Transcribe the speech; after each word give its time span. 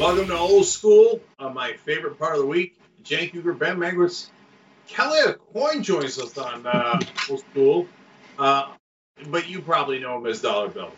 Welcome 0.00 0.28
to 0.28 0.38
Old 0.38 0.64
School, 0.64 1.20
uh, 1.38 1.50
my 1.50 1.74
favorite 1.74 2.18
part 2.18 2.32
of 2.32 2.40
the 2.40 2.46
week. 2.46 2.74
Cenk 3.04 3.34
Uygur, 3.34 3.58
Ben 3.58 3.76
Megris, 3.76 4.30
Kelly 4.88 5.18
AuCoin 5.20 5.82
joins 5.82 6.18
us 6.18 6.38
on 6.38 6.66
uh, 6.66 6.98
Old 7.28 7.40
School, 7.40 7.86
uh, 8.38 8.72
but 9.26 9.46
you 9.46 9.60
probably 9.60 9.98
know 9.98 10.16
him 10.16 10.24
as 10.24 10.40
Dollar 10.40 10.68
Bill 10.70 10.90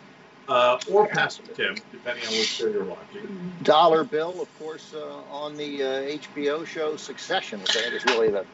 uh, 0.47 0.79
or 0.89 1.09
Pastor 1.09 1.43
Tim, 1.53 1.75
depending 1.91 2.25
on 2.27 2.31
which 2.31 2.47
show 2.47 2.67
you're 2.67 2.85
watching. 2.85 3.51
Dollar 3.63 4.05
Bill, 4.05 4.41
of 4.41 4.57
course, 4.57 4.93
uh, 4.93 5.21
on 5.29 5.57
the 5.57 5.81
HBO 5.81 6.65
show 6.65 6.95
Succession, 6.95 7.59
which 7.59 7.75
I 7.75 7.81
think 7.81 7.95
is 7.95 8.05
really 8.05 8.29
the 8.29 8.45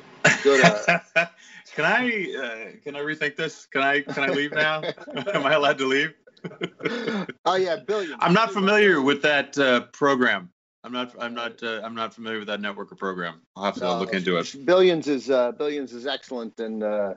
good. 0.42 0.64
can 1.76 1.86
I 1.86 2.34
uh, 2.36 2.80
can 2.84 2.96
I 2.96 3.02
rethink 3.02 3.36
this? 3.36 3.68
Can 3.68 3.84
I 3.84 4.02
can 4.02 4.24
I 4.24 4.34
leave 4.34 4.54
now? 4.54 4.82
Am 5.16 5.46
I 5.46 5.54
allowed 5.54 5.78
to 5.78 5.86
leave? 5.86 6.16
Oh 7.46 7.56
yeah, 7.56 7.78
billions. 7.86 8.16
I'm 8.20 8.34
not 8.34 8.52
familiar 8.52 9.02
with 9.02 9.22
that 9.24 9.58
uh, 9.58 9.82
program. 9.94 10.50
I'm 10.84 10.94
not. 10.94 11.14
I'm 11.20 11.34
not. 11.34 11.62
Uh, 11.62 11.82
I'm 11.84 11.96
not 11.96 12.14
familiar 12.14 12.40
with 12.40 12.48
that 12.48 12.62
network 12.62 12.92
or 12.92 12.96
program. 12.96 13.42
I'll 13.56 13.66
have 13.66 13.76
to 13.76 13.82
no, 13.82 14.00
look 14.00 14.14
into 14.14 14.38
it. 14.38 14.56
Billions 14.66 15.08
is 15.08 15.30
uh, 15.30 15.52
Billions 15.52 15.94
is 15.94 16.08
excellent, 16.08 16.60
and 16.60 16.84
uh, 16.84 17.14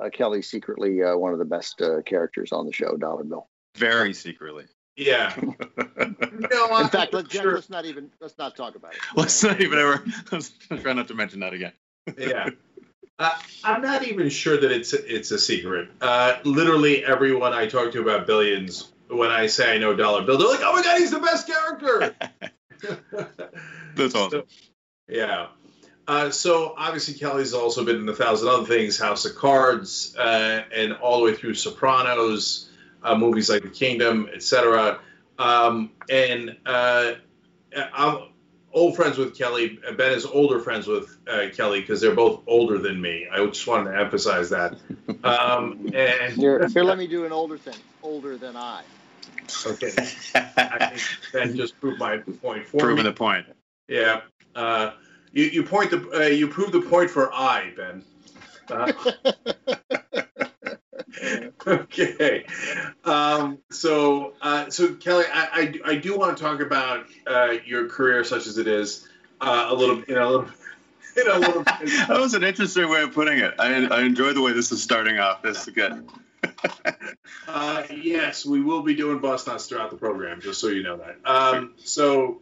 uh, 0.00 0.10
Kelly's 0.10 0.48
secretly 0.50 1.02
uh, 1.02 1.16
one 1.16 1.32
of 1.32 1.38
the 1.38 1.44
best 1.44 1.80
characters 2.06 2.52
on 2.52 2.66
the 2.66 2.72
show, 2.72 2.96
Dollar 2.96 3.24
Bill. 3.24 3.48
Very 3.76 4.14
secretly. 4.14 4.64
Yeah. 4.96 5.34
no, 5.40 6.78
In 6.78 6.88
fact, 6.88 7.14
let's, 7.14 7.32
sure. 7.32 7.54
let's 7.54 7.70
not 7.70 7.86
even 7.86 8.10
let's 8.20 8.36
not 8.36 8.56
talk 8.56 8.74
about 8.74 8.94
it. 8.94 9.00
Let's 9.16 9.42
not 9.42 9.60
even 9.60 9.78
ever. 9.78 10.04
Let's 10.32 10.50
try 10.82 10.92
not 10.92 11.08
to 11.08 11.14
mention 11.14 11.40
that 11.40 11.54
again. 11.54 11.72
yeah. 12.18 12.50
Uh, 13.22 13.30
I'm 13.62 13.80
not 13.82 14.04
even 14.04 14.28
sure 14.28 14.56
that 14.56 14.72
it's 14.72 14.92
it's 14.92 15.30
a 15.30 15.38
secret. 15.38 15.90
Uh, 16.00 16.38
literally 16.42 17.04
everyone 17.04 17.52
I 17.52 17.68
talk 17.68 17.92
to 17.92 18.02
about 18.02 18.26
billions, 18.26 18.90
when 19.08 19.30
I 19.30 19.46
say 19.46 19.76
I 19.76 19.78
know 19.78 19.94
Dollar 19.94 20.22
Bill, 20.22 20.38
they're 20.38 20.48
like, 20.48 20.60
"Oh 20.62 20.72
my 20.72 20.82
god, 20.82 20.98
he's 20.98 21.12
the 21.12 21.20
best 21.20 21.46
character." 21.46 22.16
That's 23.94 24.14
awesome. 24.16 24.30
So, 24.30 24.44
yeah. 25.08 25.46
Uh, 26.08 26.30
so 26.30 26.74
obviously 26.76 27.14
Kelly's 27.14 27.54
also 27.54 27.84
been 27.84 27.96
in 27.96 28.08
a 28.08 28.14
thousand 28.14 28.48
other 28.48 28.66
things, 28.66 28.98
House 28.98 29.24
of 29.24 29.36
Cards, 29.36 30.16
uh, 30.16 30.64
and 30.74 30.94
all 30.94 31.18
the 31.18 31.24
way 31.24 31.34
through 31.36 31.54
Sopranos, 31.54 32.70
uh, 33.04 33.14
movies 33.14 33.48
like 33.48 33.62
The 33.62 33.68
Kingdom, 33.70 34.28
etc. 34.34 34.98
Um, 35.38 35.92
and 36.10 36.56
uh, 36.66 37.12
I'm 37.94 38.31
old 38.72 38.96
friends 38.96 39.18
with 39.18 39.36
Kelly. 39.36 39.78
Ben 39.96 40.12
is 40.12 40.24
older 40.24 40.58
friends 40.60 40.86
with 40.86 41.16
uh, 41.28 41.46
Kelly 41.54 41.80
because 41.80 42.00
they're 42.00 42.14
both 42.14 42.42
older 42.46 42.78
than 42.78 43.00
me. 43.00 43.26
I 43.30 43.44
just 43.46 43.66
wanted 43.66 43.92
to 43.92 43.98
emphasize 43.98 44.50
that. 44.50 44.76
Um, 45.24 45.90
and 45.94 46.32
here, 46.32 46.66
here, 46.68 46.82
let 46.82 46.98
me 46.98 47.06
do 47.06 47.24
an 47.24 47.32
older 47.32 47.56
thing. 47.56 47.76
Older 48.02 48.36
than 48.36 48.56
I. 48.56 48.82
Okay. 49.66 49.92
I 50.34 50.86
think 50.96 51.02
Ben 51.32 51.56
just 51.56 51.78
proved 51.80 52.00
my 52.00 52.18
point 52.18 52.66
for 52.66 52.78
Proving 52.78 53.04
me. 53.04 53.10
the 53.10 53.12
point. 53.12 53.46
Yeah. 53.88 54.22
Uh, 54.56 54.92
you, 55.32 55.44
you 55.44 55.62
point 55.62 55.90
the 55.90 56.10
uh, 56.12 56.26
you 56.26 56.48
prove 56.48 56.72
the 56.72 56.80
point 56.80 57.10
for 57.10 57.32
I, 57.32 57.72
Ben. 57.76 58.04
Okay. 61.66 62.44
Um, 63.04 63.58
so, 63.70 64.34
uh, 64.42 64.70
so 64.70 64.94
Kelly, 64.94 65.24
I, 65.32 65.74
I, 65.84 65.92
I, 65.92 65.96
do 65.96 66.18
want 66.18 66.36
to 66.36 66.42
talk 66.42 66.60
about 66.60 67.06
uh, 67.26 67.54
your 67.64 67.88
career, 67.88 68.24
such 68.24 68.46
as 68.46 68.58
it 68.58 68.66
is, 68.66 69.08
uh, 69.40 69.66
a 69.68 69.74
little, 69.74 70.02
in 70.02 70.16
a 70.18 70.28
little, 70.28 70.46
in 71.16 71.30
a 71.30 71.38
little. 71.38 71.62
that 71.64 72.08
was 72.10 72.34
an 72.34 72.42
interesting 72.42 72.88
way 72.88 73.02
of 73.02 73.12
putting 73.12 73.38
it. 73.38 73.54
I, 73.58 73.86
I 73.86 74.02
enjoy 74.02 74.32
the 74.32 74.42
way 74.42 74.52
this 74.52 74.72
is 74.72 74.82
starting 74.82 75.18
off. 75.18 75.42
This 75.42 75.68
is 75.68 75.74
good. 75.74 76.08
Uh, 77.46 77.82
yes, 77.90 78.46
we 78.46 78.60
will 78.60 78.82
be 78.82 78.94
doing 78.94 79.18
bust 79.18 79.46
nuts 79.46 79.66
throughout 79.66 79.90
the 79.90 79.96
program, 79.96 80.40
just 80.40 80.60
so 80.60 80.68
you 80.68 80.82
know 80.82 80.96
that. 80.96 81.18
Um, 81.24 81.74
so, 81.76 82.40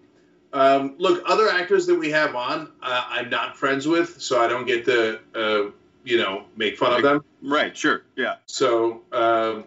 um, 0.52 0.94
look, 0.98 1.22
other 1.26 1.48
actors 1.48 1.86
that 1.86 1.96
we 1.96 2.10
have 2.10 2.34
on, 2.34 2.70
uh, 2.82 3.04
I'm 3.08 3.30
not 3.30 3.56
friends 3.56 3.86
with, 3.86 4.20
so 4.20 4.40
I 4.40 4.46
don't 4.46 4.66
get 4.66 4.84
to, 4.86 5.20
uh, 5.34 5.70
you 6.04 6.18
know, 6.18 6.44
make 6.56 6.78
fun 6.78 6.94
of 6.94 7.02
them. 7.02 7.24
Right. 7.42 7.76
Sure. 7.76 8.02
Yeah. 8.16 8.36
So, 8.46 9.02
um, 9.12 9.64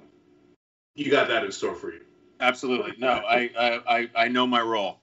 you 0.95 1.09
got 1.09 1.27
that 1.29 1.43
in 1.43 1.51
store 1.51 1.75
for 1.75 1.91
you. 1.91 2.01
Absolutely. 2.39 2.93
No, 2.97 3.09
I 3.09 3.79
I, 3.87 4.09
I 4.15 4.27
know 4.27 4.45
my 4.45 4.61
role. 4.61 4.99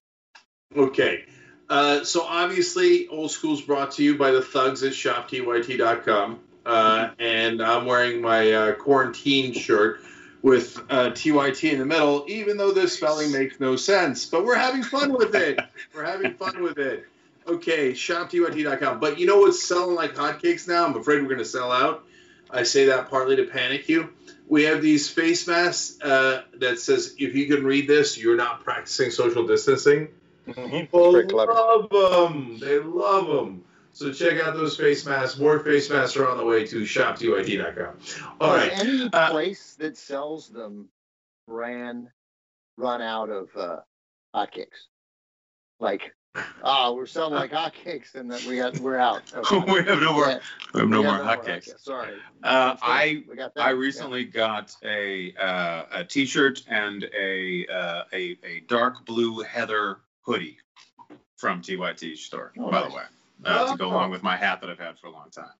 Okay. 0.77 1.25
Uh, 1.69 2.03
so 2.05 2.23
obviously, 2.23 3.07
Old 3.09 3.31
School's 3.31 3.61
brought 3.61 3.93
to 3.93 4.03
you 4.03 4.19
by 4.19 4.33
the 4.33 4.43
thugs 4.43 4.83
at 4.83 4.93
shoptyt.com. 4.93 6.41
Uh, 6.67 7.11
and 7.19 7.62
I'm 7.62 7.87
wearing 7.87 8.21
my 8.21 8.53
uh, 8.53 8.73
quarantine 8.75 9.55
shirt 9.55 10.01
with 10.43 10.79
uh, 10.91 11.11
TYT 11.11 11.73
in 11.73 11.79
the 11.79 11.87
middle, 11.87 12.25
even 12.29 12.57
though 12.57 12.73
this 12.73 12.95
spelling 12.95 13.33
makes 13.33 13.61
no 13.61 13.77
sense. 13.77 14.27
But 14.27 14.45
we're 14.45 14.57
having 14.57 14.83
fun 14.83 15.12
with 15.12 15.35
it. 15.35 15.59
we're 15.95 16.05
having 16.05 16.35
fun 16.35 16.62
with 16.62 16.79
it. 16.79 17.07
Okay, 17.50 17.93
shoptyt.com. 17.93 19.00
But 19.00 19.19
you 19.19 19.27
know 19.27 19.38
what's 19.38 19.62
selling 19.62 19.94
like 19.94 20.15
hotcakes 20.15 20.69
now? 20.69 20.87
I'm 20.87 20.97
afraid 20.97 21.21
we're 21.22 21.28
going 21.28 21.38
to 21.38 21.44
sell 21.44 21.72
out. 21.72 22.05
I 22.50 22.65
say 22.65 22.87
that 22.87 23.11
partly 23.11 23.37
to 23.37 23.44
panic 23.44 23.88
you 23.88 24.11
we 24.50 24.65
have 24.65 24.83
these 24.83 25.09
face 25.09 25.47
masks 25.47 25.99
uh, 26.03 26.43
that 26.55 26.81
says 26.81 27.15
if 27.19 27.34
you 27.37 27.47
can 27.47 27.65
read 27.65 27.88
this, 27.88 28.19
you're 28.19 28.37
not 28.37 28.65
practicing 28.65 29.12
social 29.12 29.47
distancing. 29.47 30.09
Mm-hmm. 30.47 30.71
People 30.71 31.12
love 31.12 31.88
them. 31.88 32.59
They 32.59 32.81
love 32.81 33.28
them. 33.28 33.65
So 33.93 34.12
check 34.12 34.41
out 34.41 34.55
those 34.55 34.77
face 34.77 35.06
masks. 35.06 35.38
More 35.38 35.61
face 35.61 35.88
masks 35.88 36.17
are 36.17 36.28
on 36.28 36.37
the 36.37 36.44
way 36.44 36.67
to 36.67 36.82
shoptyt.com. 36.82 37.94
All 38.41 38.56
right. 38.56 38.72
Any 38.72 39.09
uh, 39.12 39.31
place 39.31 39.77
that 39.78 39.97
sells 39.97 40.49
them 40.49 40.88
ran 41.47 42.11
run 42.77 43.03
out 43.03 43.31
of 43.31 43.49
uh, 43.56 43.77
hotcakes? 44.34 44.88
Like 45.78 46.12
Oh, 46.63 46.95
we're 46.95 47.07
selling 47.07 47.35
like 47.35 47.51
hotcakes, 47.51 48.15
and 48.15 48.31
then 48.31 48.41
we 48.49 48.57
had 48.57 48.79
we're 48.79 48.97
out. 48.97 49.23
Okay. 49.35 49.73
we 49.73 49.83
have 49.85 50.01
no 50.01 50.13
more. 50.13 50.29
Yeah. 50.29 50.39
We 50.75 50.81
have 50.81 50.89
no 50.89 51.01
we 51.01 51.07
more 51.07 51.19
hotcakes. 51.19 51.71
Hot 51.71 51.81
Sorry. 51.81 52.15
Uh, 52.43 52.77
I 52.83 53.25
I 53.57 53.71
recently 53.71 54.25
yeah. 54.25 54.31
got 54.31 54.77
a 54.85 55.35
uh, 55.35 55.85
a 55.93 56.05
T-shirt 56.05 56.63
and 56.69 57.09
a, 57.19 57.67
uh, 57.67 58.05
a 58.13 58.39
a 58.45 58.61
dark 58.69 59.05
blue 59.07 59.41
heather 59.41 59.99
hoodie 60.23 60.59
from 61.37 61.63
TYT 61.63 62.17
store. 62.17 62.53
Oh, 62.59 62.71
by 62.71 62.81
nice. 62.81 62.91
the 62.91 62.97
way, 62.97 63.03
uh, 63.47 63.67
oh. 63.67 63.73
to 63.73 63.79
go 63.79 63.89
along 63.89 64.11
with 64.11 64.23
my 64.23 64.37
hat 64.37 64.61
that 64.61 64.71
I've 64.71 64.79
had 64.79 64.99
for 64.99 65.09
a 65.09 65.12
long 65.12 65.31
time. 65.31 65.51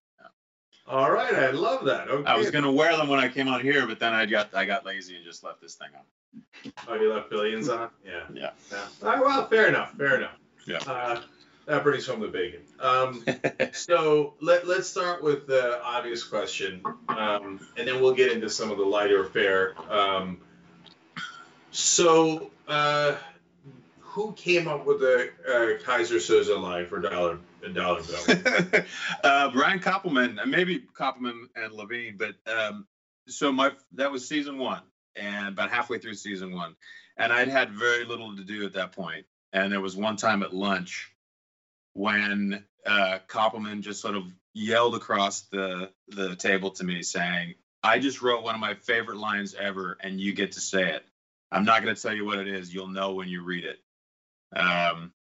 All 0.87 1.11
right, 1.11 1.33
I 1.33 1.51
love 1.51 1.85
that. 1.85 2.09
Okay. 2.09 2.29
I 2.29 2.35
was 2.37 2.49
gonna 2.49 2.71
wear 2.71 2.95
them 2.97 3.07
when 3.07 3.19
I 3.19 3.29
came 3.29 3.47
out 3.47 3.61
here, 3.61 3.85
but 3.87 3.99
then 3.99 4.13
I 4.13 4.25
got 4.25 4.53
I 4.53 4.65
got 4.65 4.85
lazy 4.85 5.15
and 5.15 5.23
just 5.25 5.43
left 5.43 5.61
this 5.61 5.75
thing 5.75 5.89
on. 5.95 6.73
Oh, 6.87 6.95
you 6.95 7.13
left 7.13 7.29
billions 7.29 7.69
on? 7.69 7.89
Yeah. 8.05 8.23
Yeah. 8.33 8.51
yeah. 8.71 8.85
All 9.03 9.09
right, 9.09 9.19
well, 9.19 9.47
fair 9.47 9.67
enough. 9.67 9.93
Fair 9.93 10.17
enough. 10.17 10.37
Yeah. 10.65 10.77
Uh, 10.79 11.21
that 11.65 11.83
brings 11.83 12.05
home 12.05 12.19
the 12.19 12.27
bacon. 12.27 12.61
Um, 12.79 13.23
so 13.71 14.33
let, 14.41 14.67
let's 14.67 14.89
start 14.89 15.23
with 15.23 15.47
the 15.47 15.81
obvious 15.83 16.23
question, 16.23 16.81
um, 17.07 17.65
and 17.77 17.87
then 17.87 18.01
we'll 18.01 18.15
get 18.15 18.31
into 18.31 18.49
some 18.49 18.71
of 18.71 18.77
the 18.77 18.83
lighter 18.83 19.25
fare. 19.25 19.75
Um, 19.89 20.39
so, 21.71 22.51
uh, 22.67 23.15
who 23.99 24.33
came 24.33 24.67
up 24.67 24.85
with 24.85 24.99
the 24.99 25.29
uh, 25.47 25.83
Keyser 25.85 26.17
Söze 26.17 26.61
line 26.61 26.85
for 26.85 26.99
dollar 26.99 27.39
dollar 27.73 28.01
bill? 28.01 28.81
uh, 29.23 29.49
Brian 29.51 29.79
Koppelman, 29.79 30.45
maybe 30.47 30.83
Koppelman 30.93 31.45
and 31.55 31.71
Levine, 31.71 32.17
but 32.17 32.35
um, 32.51 32.85
so 33.27 33.51
my 33.53 33.71
that 33.93 34.11
was 34.11 34.27
season 34.27 34.57
one, 34.57 34.81
and 35.15 35.47
about 35.47 35.71
halfway 35.71 35.97
through 35.97 36.15
season 36.15 36.53
one, 36.53 36.75
and 37.15 37.31
I'd 37.31 37.47
had 37.47 37.71
very 37.71 38.03
little 38.03 38.35
to 38.35 38.43
do 38.43 38.65
at 38.65 38.73
that 38.73 38.91
point, 38.91 39.25
and 39.53 39.71
there 39.71 39.81
was 39.81 39.95
one 39.95 40.15
time 40.15 40.43
at 40.43 40.53
lunch 40.53 41.11
when 41.93 42.63
uh, 42.85 43.19
Koppelman 43.27 43.81
just 43.81 44.01
sort 44.01 44.15
of 44.15 44.23
yelled 44.53 44.95
across 44.95 45.41
the 45.41 45.91
the 46.07 46.35
table 46.35 46.71
to 46.71 46.83
me 46.83 47.03
saying, 47.03 47.55
"I 47.83 47.99
just 47.99 48.21
wrote 48.21 48.43
one 48.43 48.55
of 48.55 48.61
my 48.61 48.75
favorite 48.75 49.17
lines 49.17 49.55
ever, 49.55 49.97
and 49.99 50.19
you 50.19 50.33
get 50.33 50.53
to 50.53 50.61
say 50.61 50.93
it. 50.93 51.05
I'm 51.51 51.65
not 51.65 51.83
going 51.83 51.95
to 51.95 52.01
tell 52.01 52.13
you 52.13 52.25
what 52.25 52.39
it 52.39 52.47
is. 52.47 52.73
You'll 52.73 52.87
know 52.87 53.13
when 53.13 53.27
you 53.27 53.43
read 53.43 53.65
it." 53.65 53.79
Um, 54.55 55.13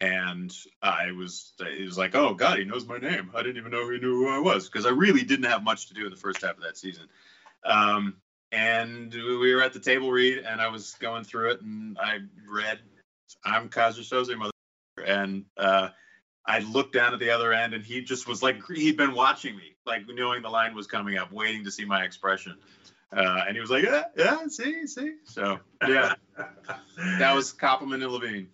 and 0.00 0.54
I 0.82 1.12
was, 1.12 1.52
he 1.76 1.84
was 1.84 1.96
like, 1.96 2.14
"Oh 2.14 2.34
God, 2.34 2.58
he 2.58 2.64
knows 2.64 2.86
my 2.86 2.98
name. 2.98 3.30
I 3.34 3.42
didn't 3.42 3.58
even 3.58 3.70
know 3.70 3.88
he 3.90 3.98
knew 3.98 4.24
who 4.24 4.28
I 4.28 4.38
was 4.38 4.68
because 4.68 4.86
I 4.86 4.90
really 4.90 5.22
didn't 5.22 5.46
have 5.46 5.62
much 5.62 5.88
to 5.88 5.94
do 5.94 6.04
in 6.04 6.10
the 6.10 6.16
first 6.16 6.42
half 6.42 6.56
of 6.56 6.62
that 6.62 6.76
season." 6.76 7.08
Um, 7.64 8.16
and 8.52 9.12
we 9.12 9.54
were 9.54 9.62
at 9.62 9.72
the 9.72 9.80
table 9.80 10.10
read, 10.10 10.38
and 10.38 10.60
I 10.60 10.68
was 10.68 10.94
going 11.00 11.24
through 11.24 11.52
it, 11.52 11.60
and 11.60 11.98
I 11.98 12.18
read 12.48 12.78
I'm 13.44 13.68
Söze, 13.68 14.36
mother. 14.36 14.50
And 15.04 15.44
uh, 15.56 15.88
I 16.46 16.60
looked 16.60 16.92
down 16.92 17.14
at 17.14 17.20
the 17.20 17.30
other 17.30 17.52
end, 17.52 17.74
and 17.74 17.84
he 17.84 18.02
just 18.02 18.28
was 18.28 18.42
like, 18.42 18.56
he'd 18.68 18.96
been 18.96 19.14
watching 19.14 19.56
me, 19.56 19.76
like 19.86 20.02
knowing 20.08 20.42
the 20.42 20.50
line 20.50 20.74
was 20.74 20.86
coming 20.86 21.16
up, 21.16 21.32
waiting 21.32 21.64
to 21.64 21.70
see 21.70 21.84
my 21.84 22.04
expression. 22.04 22.56
Uh, 23.14 23.44
and 23.46 23.56
he 23.56 23.60
was 23.60 23.70
like, 23.70 23.84
yeah, 23.84 24.04
yeah, 24.16 24.46
see, 24.48 24.86
see. 24.86 25.14
So, 25.24 25.60
yeah, 25.88 26.14
that 27.18 27.34
was 27.34 27.52
Koppelman 27.52 28.02
and 28.02 28.12
Levine. 28.12 28.48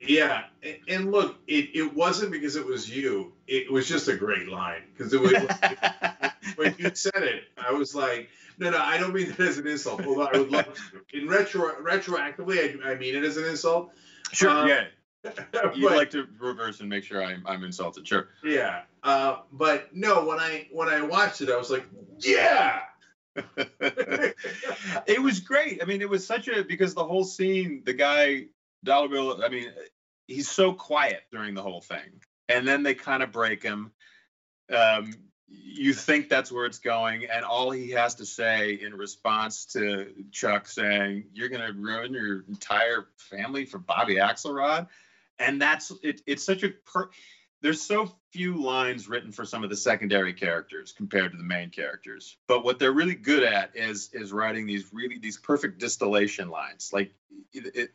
Yeah, 0.00 0.44
and 0.88 1.10
look, 1.10 1.36
it, 1.46 1.70
it 1.74 1.94
wasn't 1.94 2.32
because 2.32 2.56
it 2.56 2.66
was 2.66 2.94
you. 2.94 3.32
It 3.46 3.72
was 3.72 3.88
just 3.88 4.08
a 4.08 4.16
great 4.16 4.48
line 4.48 4.82
because 4.92 5.12
it 5.12 5.20
was 5.20 5.32
when 6.56 6.74
you 6.78 6.90
said 6.94 7.22
it, 7.22 7.44
I 7.56 7.72
was 7.72 7.94
like, 7.94 8.28
no, 8.58 8.70
no, 8.70 8.78
I 8.78 8.98
don't 8.98 9.14
mean 9.14 9.28
that 9.30 9.40
as 9.40 9.58
an 9.58 9.66
insult. 9.66 10.04
Although 10.06 10.26
I 10.26 10.38
would 10.38 10.50
love 10.50 10.66
to. 10.66 11.18
In 11.18 11.28
retro 11.28 11.70
retroactively, 11.82 12.84
I, 12.84 12.92
I 12.92 12.94
mean 12.96 13.14
it 13.14 13.24
as 13.24 13.36
an 13.36 13.44
insult. 13.44 13.92
Sure. 14.34 14.50
Um, 14.50 14.68
yeah. 14.68 14.84
You'd 15.74 15.92
like 15.92 16.10
to 16.10 16.26
reverse 16.38 16.80
and 16.80 16.88
make 16.88 17.04
sure 17.04 17.24
I'm 17.24 17.42
I'm 17.46 17.64
insulted. 17.64 18.06
Sure. 18.06 18.28
Yeah. 18.44 18.82
Uh, 19.02 19.38
but 19.52 19.94
no, 19.94 20.26
when 20.26 20.38
I 20.38 20.68
when 20.70 20.88
I 20.88 21.00
watched 21.00 21.40
it, 21.40 21.48
I 21.48 21.56
was 21.56 21.70
like, 21.70 21.86
yeah. 22.18 22.80
it 23.80 25.22
was 25.22 25.40
great. 25.40 25.82
I 25.82 25.86
mean, 25.86 26.02
it 26.02 26.08
was 26.08 26.26
such 26.26 26.48
a 26.48 26.62
because 26.62 26.94
the 26.94 27.04
whole 27.04 27.24
scene, 27.24 27.82
the 27.84 27.94
guy 27.94 28.46
Dollar 28.84 29.08
Bill. 29.08 29.42
I 29.42 29.48
mean, 29.48 29.72
he's 30.26 30.48
so 30.48 30.72
quiet 30.72 31.22
during 31.32 31.54
the 31.54 31.62
whole 31.62 31.80
thing, 31.80 32.20
and 32.48 32.68
then 32.68 32.82
they 32.82 32.94
kind 32.94 33.22
of 33.22 33.32
break 33.32 33.62
him. 33.62 33.92
Um, 34.74 35.12
you 35.48 35.92
think 35.92 36.28
that's 36.28 36.50
where 36.50 36.66
it's 36.66 36.78
going, 36.78 37.26
and 37.26 37.44
all 37.44 37.70
he 37.70 37.90
has 37.90 38.16
to 38.16 38.26
say 38.26 38.72
in 38.80 38.94
response 38.94 39.66
to 39.66 40.12
Chuck 40.30 40.66
saying, 40.68 41.24
"You're 41.32 41.48
going 41.48 41.66
to 41.66 41.72
ruin 41.72 42.12
your 42.12 42.44
entire 42.48 43.08
family 43.16 43.64
for 43.64 43.78
Bobby 43.78 44.16
Axelrod," 44.16 44.88
and 45.38 45.60
that's 45.60 45.92
it. 46.02 46.22
It's 46.26 46.44
such 46.44 46.62
a 46.62 46.70
per- 46.70 47.10
there's 47.64 47.80
so 47.80 48.12
few 48.30 48.62
lines 48.62 49.08
written 49.08 49.32
for 49.32 49.46
some 49.46 49.64
of 49.64 49.70
the 49.70 49.76
secondary 49.76 50.34
characters 50.34 50.92
compared 50.92 51.32
to 51.32 51.38
the 51.38 51.44
main 51.44 51.70
characters 51.70 52.36
but 52.46 52.64
what 52.64 52.78
they're 52.78 52.92
really 52.92 53.14
good 53.14 53.42
at 53.42 53.74
is 53.74 54.10
is 54.12 54.32
writing 54.32 54.66
these 54.66 54.92
really 54.92 55.18
these 55.18 55.38
perfect 55.38 55.78
distillation 55.78 56.50
lines 56.50 56.90
like 56.92 57.14
it, 57.52 57.74
it, 57.74 57.90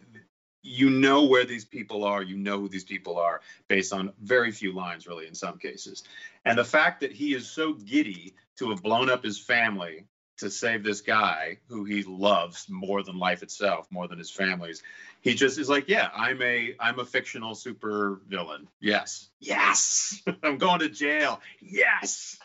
you 0.62 0.90
know 0.90 1.26
where 1.26 1.46
these 1.46 1.66
people 1.66 2.04
are 2.04 2.22
you 2.22 2.38
know 2.38 2.60
who 2.60 2.70
these 2.70 2.84
people 2.84 3.18
are 3.18 3.42
based 3.68 3.94
on 3.94 4.14
very 4.22 4.52
few 4.52 4.74
lines 4.74 5.08
really 5.08 5.28
in 5.28 5.36
some 5.36 5.58
cases. 5.58 6.04
And 6.46 6.58
the 6.58 6.66
fact 6.66 7.02
that 7.02 7.12
he 7.12 7.34
is 7.34 7.50
so 7.50 7.74
giddy 7.74 8.36
to 8.58 8.70
have 8.70 8.84
blown 8.84 9.10
up 9.10 9.24
his 9.24 9.40
family 9.40 10.06
to 10.38 10.50
save 10.50 10.84
this 10.84 11.02
guy 11.02 11.58
who 11.68 11.84
he 11.84 12.04
loves 12.04 12.68
more 12.70 13.04
than 13.04 13.18
life 13.20 13.44
itself 13.44 13.88
more 13.92 14.08
than 14.08 14.18
his 14.18 14.32
family's 14.32 14.82
he 15.22 15.34
just 15.34 15.58
is 15.60 15.68
like 15.68 15.90
yeah 15.90 16.10
i'm 16.16 16.42
a 16.42 16.76
i'm 16.80 17.00
a 17.00 17.06
fictional 17.06 17.56
super 17.56 18.22
villain 18.28 18.68
yes. 18.80 19.30
Yes! 19.40 20.22
I'm 20.44 20.58
going 20.58 20.80
to 20.80 20.90
jail. 20.90 21.42
Yes! 21.62 22.38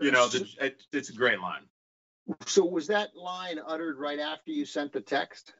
You 0.00 0.10
know 0.10 0.28
the, 0.28 0.46
it, 0.60 0.82
it's 0.92 1.10
a 1.10 1.14
great 1.14 1.40
line. 1.40 1.62
So 2.46 2.64
was 2.64 2.86
that 2.86 3.16
line 3.16 3.58
uttered 3.64 3.98
right 3.98 4.18
after 4.18 4.50
you 4.50 4.64
sent 4.64 4.92
the 4.92 5.00
text? 5.00 5.52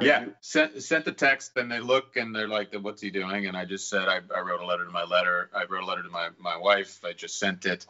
Yeah 0.00 0.24
you- 0.24 0.34
sent 0.40 0.82
sent 0.82 1.04
the 1.04 1.12
text 1.12 1.56
and 1.56 1.70
they 1.70 1.80
look 1.80 2.16
and 2.16 2.34
they're 2.34 2.48
like 2.48 2.74
what's 2.74 3.00
he 3.00 3.10
doing 3.10 3.46
and 3.46 3.56
i 3.56 3.64
just 3.64 3.88
said 3.88 4.08
i, 4.08 4.20
I 4.34 4.40
wrote 4.40 4.60
a 4.60 4.66
letter 4.66 4.84
to 4.84 4.90
my 4.90 5.04
letter 5.04 5.50
i 5.54 5.64
wrote 5.64 5.82
a 5.82 5.86
letter 5.86 6.02
to 6.02 6.10
my 6.10 6.30
my 6.38 6.56
wife 6.56 7.00
i 7.04 7.12
just 7.12 7.38
sent 7.38 7.66
it 7.66 7.86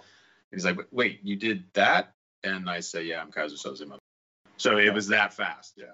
he's 0.50 0.64
like 0.64 0.78
wait 0.90 1.20
you 1.22 1.36
did 1.36 1.64
that 1.74 2.12
and 2.42 2.68
i 2.68 2.80
say 2.80 3.04
yeah 3.04 3.20
i'm 3.20 3.30
Keyser 3.30 3.58
Soze. 3.58 3.82
so 4.56 4.78
it 4.78 4.92
was 4.92 5.08
that 5.08 5.32
fast 5.32 5.74
yeah 5.76 5.86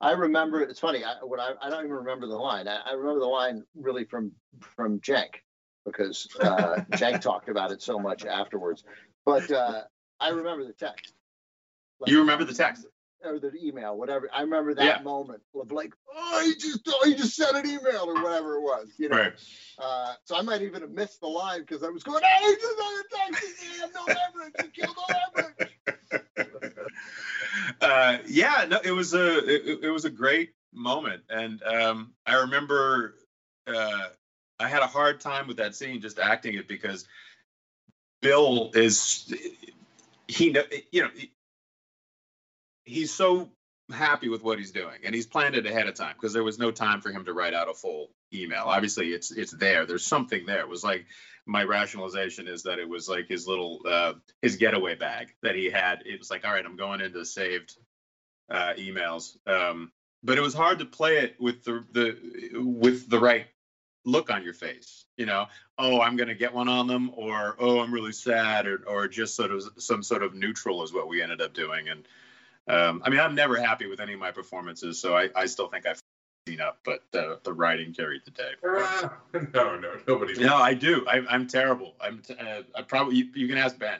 I 0.00 0.12
remember. 0.12 0.60
It's 0.60 0.80
funny. 0.80 1.04
I, 1.04 1.14
what 1.22 1.40
I, 1.40 1.52
I 1.62 1.70
don't 1.70 1.84
even 1.84 1.96
remember 1.96 2.26
the 2.26 2.36
line. 2.36 2.68
I, 2.68 2.80
I 2.84 2.92
remember 2.92 3.20
the 3.20 3.26
line 3.26 3.64
really 3.74 4.04
from 4.04 4.32
from 4.60 5.00
Cenk 5.00 5.36
because 5.86 6.28
uh, 6.40 6.82
Cenk 6.92 7.20
talked 7.20 7.48
about 7.48 7.70
it 7.70 7.80
so 7.80 7.98
much 7.98 8.24
afterwards. 8.24 8.84
But 9.24 9.50
uh, 9.50 9.82
I 10.20 10.30
remember 10.30 10.66
the 10.66 10.72
text. 10.72 11.14
Like, 12.00 12.10
you 12.10 12.18
remember 12.18 12.44
the 12.44 12.54
text 12.54 12.86
or 13.26 13.38
the 13.38 13.52
email, 13.62 13.96
whatever. 13.96 14.28
I 14.32 14.42
remember 14.42 14.74
that 14.74 14.84
Yeah. 14.84 15.02
moment 15.02 15.42
of 15.54 15.72
like, 15.72 15.92
oh, 16.14 16.42
he 16.44 16.54
just 16.54 16.80
oh, 16.88 17.02
he 17.04 17.14
just 17.14 17.34
sent 17.34 17.56
an 17.56 17.66
email 17.66 18.04
or 18.06 18.22
whatever 18.22 18.56
it 18.56 18.60
was, 18.62 18.88
you 18.98 19.08
know. 19.08 19.16
right 19.16 19.32
Uh, 19.78 20.14
so 20.24 20.36
I 20.36 20.42
might 20.42 20.62
even 20.62 20.82
have 20.82 20.90
missed 20.90 21.20
the 21.20 21.26
line 21.26 21.60
because 21.60 21.82
I 21.82 21.88
was 21.88 22.02
going, 22.02 22.22
oh, 22.24 22.48
he 22.48 22.54
just 22.54 22.78
sent 22.78 23.40
a 23.40 23.42
text. 23.42 23.62
He 23.62 23.80
had 23.80 23.90
no 23.94 24.06
leverage. 24.12 24.54
He 24.58 24.68
killed 24.68 24.96
no 24.96 25.04
leverage. 25.36 25.54
uh, 27.80 28.18
yeah, 28.28 28.66
no, 28.68 28.80
it 28.84 28.92
was 28.92 29.14
a 29.14 29.38
it, 29.38 29.84
it 29.84 29.90
was 29.90 30.04
a 30.04 30.10
great 30.10 30.52
moment, 30.72 31.22
and 31.28 31.62
um, 31.62 32.12
I 32.26 32.36
remember 32.36 33.14
uh, 33.66 34.08
I 34.58 34.68
had 34.68 34.82
a 34.82 34.86
hard 34.86 35.20
time 35.20 35.46
with 35.48 35.58
that 35.58 35.74
scene, 35.74 36.00
just 36.00 36.18
acting 36.18 36.54
it 36.54 36.68
because 36.68 37.06
Bill 38.20 38.70
is 38.74 39.32
he 40.28 40.56
you 40.90 41.02
know 41.02 41.10
he's 42.84 43.12
so 43.12 43.50
happy 43.92 44.28
with 44.28 44.42
what 44.42 44.58
he's 44.58 44.70
doing, 44.70 45.00
and 45.04 45.14
he's 45.14 45.26
planned 45.26 45.54
it 45.54 45.66
ahead 45.66 45.88
of 45.88 45.94
time 45.94 46.14
because 46.14 46.32
there 46.32 46.44
was 46.44 46.58
no 46.58 46.70
time 46.70 47.00
for 47.00 47.10
him 47.10 47.24
to 47.24 47.32
write 47.32 47.54
out 47.54 47.70
a 47.70 47.74
full 47.74 48.10
email. 48.32 48.64
Obviously, 48.66 49.08
it's 49.08 49.30
it's 49.30 49.52
there. 49.52 49.86
There's 49.86 50.06
something 50.06 50.46
there. 50.46 50.60
It 50.60 50.68
was 50.68 50.84
like 50.84 51.06
my 51.46 51.62
rationalization 51.62 52.48
is 52.48 52.62
that 52.62 52.78
it 52.78 52.88
was 52.88 53.08
like 53.08 53.28
his 53.28 53.46
little 53.46 53.80
uh, 53.86 54.14
his 54.40 54.56
getaway 54.56 54.94
bag 54.94 55.34
that 55.42 55.54
he 55.54 55.70
had. 55.70 56.02
It 56.06 56.18
was 56.18 56.30
like, 56.30 56.44
all 56.44 56.52
right, 56.52 56.64
I'm 56.64 56.76
going 56.76 57.00
into 57.00 57.24
saved 57.24 57.76
uh, 58.50 58.74
emails. 58.78 59.36
Um, 59.46 59.92
but 60.22 60.38
it 60.38 60.40
was 60.40 60.54
hard 60.54 60.78
to 60.78 60.86
play 60.86 61.18
it 61.18 61.36
with 61.38 61.64
the 61.64 61.84
the 61.92 62.18
with 62.54 63.08
the 63.08 63.18
right 63.18 63.46
look 64.06 64.30
on 64.30 64.42
your 64.42 64.54
face. 64.54 65.04
You 65.16 65.26
know, 65.26 65.46
oh, 65.78 66.00
I'm 66.00 66.16
going 66.16 66.28
to 66.28 66.34
get 66.34 66.54
one 66.54 66.68
on 66.68 66.86
them, 66.86 67.10
or 67.14 67.56
oh, 67.58 67.80
I'm 67.80 67.92
really 67.92 68.12
sad, 68.12 68.66
or 68.66 68.82
or 68.86 69.08
just 69.08 69.36
sort 69.36 69.50
of 69.50 69.62
some 69.78 70.02
sort 70.02 70.22
of 70.22 70.34
neutral 70.34 70.82
is 70.82 70.92
what 70.92 71.08
we 71.08 71.22
ended 71.22 71.42
up 71.42 71.52
doing. 71.52 71.88
And 71.88 72.06
um, 72.68 73.02
I 73.04 73.10
mean, 73.10 73.20
I'm 73.20 73.34
never 73.34 73.56
happy 73.60 73.86
with 73.86 74.00
any 74.00 74.14
of 74.14 74.18
my 74.20 74.30
performances, 74.32 75.00
so 75.00 75.16
I, 75.16 75.28
I 75.34 75.46
still 75.46 75.68
think 75.68 75.86
I've 75.86 76.00
seen 76.48 76.60
up, 76.60 76.78
but 76.84 77.00
the 77.12 77.40
the 77.44 77.52
writing 77.52 77.92
carried 77.94 78.22
the 78.24 78.30
day. 78.30 78.52
Uh, 78.66 79.08
no, 79.54 79.78
no, 79.78 79.94
nobody. 80.06 80.38
No, 80.42 80.56
I 80.56 80.74
do. 80.74 81.04
I, 81.08 81.22
I'm 81.28 81.46
terrible. 81.46 81.94
I'm. 82.00 82.20
T- 82.22 82.34
uh, 82.34 82.62
I 82.74 82.82
probably. 82.82 83.16
You, 83.16 83.28
you 83.34 83.48
can 83.48 83.58
ask 83.58 83.78
Ben. 83.78 83.98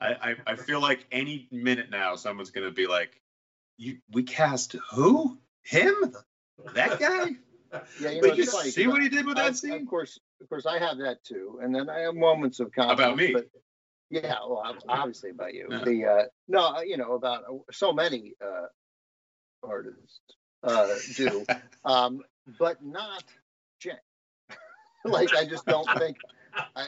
I, 0.00 0.08
I. 0.14 0.34
I 0.46 0.56
feel 0.56 0.80
like 0.80 1.06
any 1.12 1.48
minute 1.50 1.90
now, 1.90 2.16
someone's 2.16 2.50
gonna 2.50 2.70
be 2.70 2.86
like, 2.86 3.20
"You. 3.78 3.98
We 4.12 4.22
cast 4.24 4.76
who? 4.92 5.38
Him? 5.62 6.14
That 6.74 6.98
guy? 7.00 7.30
Yeah, 8.00 8.10
you 8.10 8.14
know, 8.14 8.28
But 8.28 8.38
it's 8.38 8.38
you 8.38 8.46
funny, 8.52 8.70
see 8.70 8.84
'cause 8.84 8.92
what 8.92 9.02
he 9.02 9.08
did 9.08 9.26
with 9.26 9.36
I- 9.36 9.48
that 9.48 9.56
scene? 9.56 9.72
Of 9.72 9.88
course, 9.88 10.20
of 10.40 10.48
course, 10.48 10.64
I 10.64 10.78
have 10.78 10.98
that 10.98 11.24
too, 11.24 11.58
and 11.60 11.74
then 11.74 11.90
I 11.90 12.02
have 12.02 12.14
moments 12.14 12.60
of 12.60 12.70
confidence. 12.72 13.00
About 13.00 13.16
me? 13.16 13.32
But 13.32 13.48
yeah, 14.14 14.34
well, 14.48 14.76
obviously 14.88 15.30
about 15.30 15.54
you. 15.54 15.68
The 15.68 16.04
uh, 16.04 16.22
no, 16.48 16.76
uh, 16.76 16.80
you 16.80 16.96
know 16.96 17.14
about 17.14 17.42
uh, 17.50 17.54
so 17.72 17.92
many 17.92 18.34
uh, 18.44 18.66
artists 19.62 20.20
uh, 20.62 20.94
do, 21.16 21.44
um, 21.84 22.20
but 22.58 22.84
not 22.84 23.24
Jen. 23.80 23.96
like 25.04 25.34
I 25.34 25.44
just 25.44 25.66
don't 25.66 25.88
think 25.98 26.16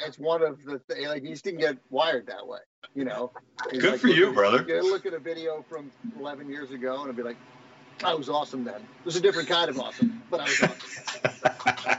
it's 0.07 0.19
one 0.19 0.43
of 0.43 0.63
the 0.65 0.81
th- 0.89 1.09
like 1.09 1.23
he 1.23 1.31
just 1.31 1.45
didn't 1.45 1.61
get 1.61 1.79
wired 1.91 2.27
that 2.29 2.47
way. 2.47 2.61
You 2.95 3.05
know. 3.05 3.33
He's 3.71 3.83
Good 3.83 3.93
like, 3.93 4.01
for 4.01 4.09
you, 4.09 4.27
look- 4.27 4.35
brother. 4.35 4.65
You 4.69 4.91
look 4.91 5.07
at 5.07 5.15
a 5.15 5.19
video 5.19 5.65
from 5.69 5.91
11 6.19 6.49
years 6.49 6.71
ago 6.71 6.95
and 6.95 7.05
it'd 7.05 7.17
be 7.17 7.23
like, 7.23 7.37
I 8.05 8.15
was 8.15 8.29
awesome 8.29 8.63
then. 8.63 8.77
It 8.77 9.05
was 9.05 9.17
a 9.17 9.21
different 9.21 9.49
kind 9.49 9.69
of 9.69 9.81
awesome, 9.81 10.23
but 10.31 10.41
I 10.41 10.45
was 10.45 10.63
awesome. 10.63 11.99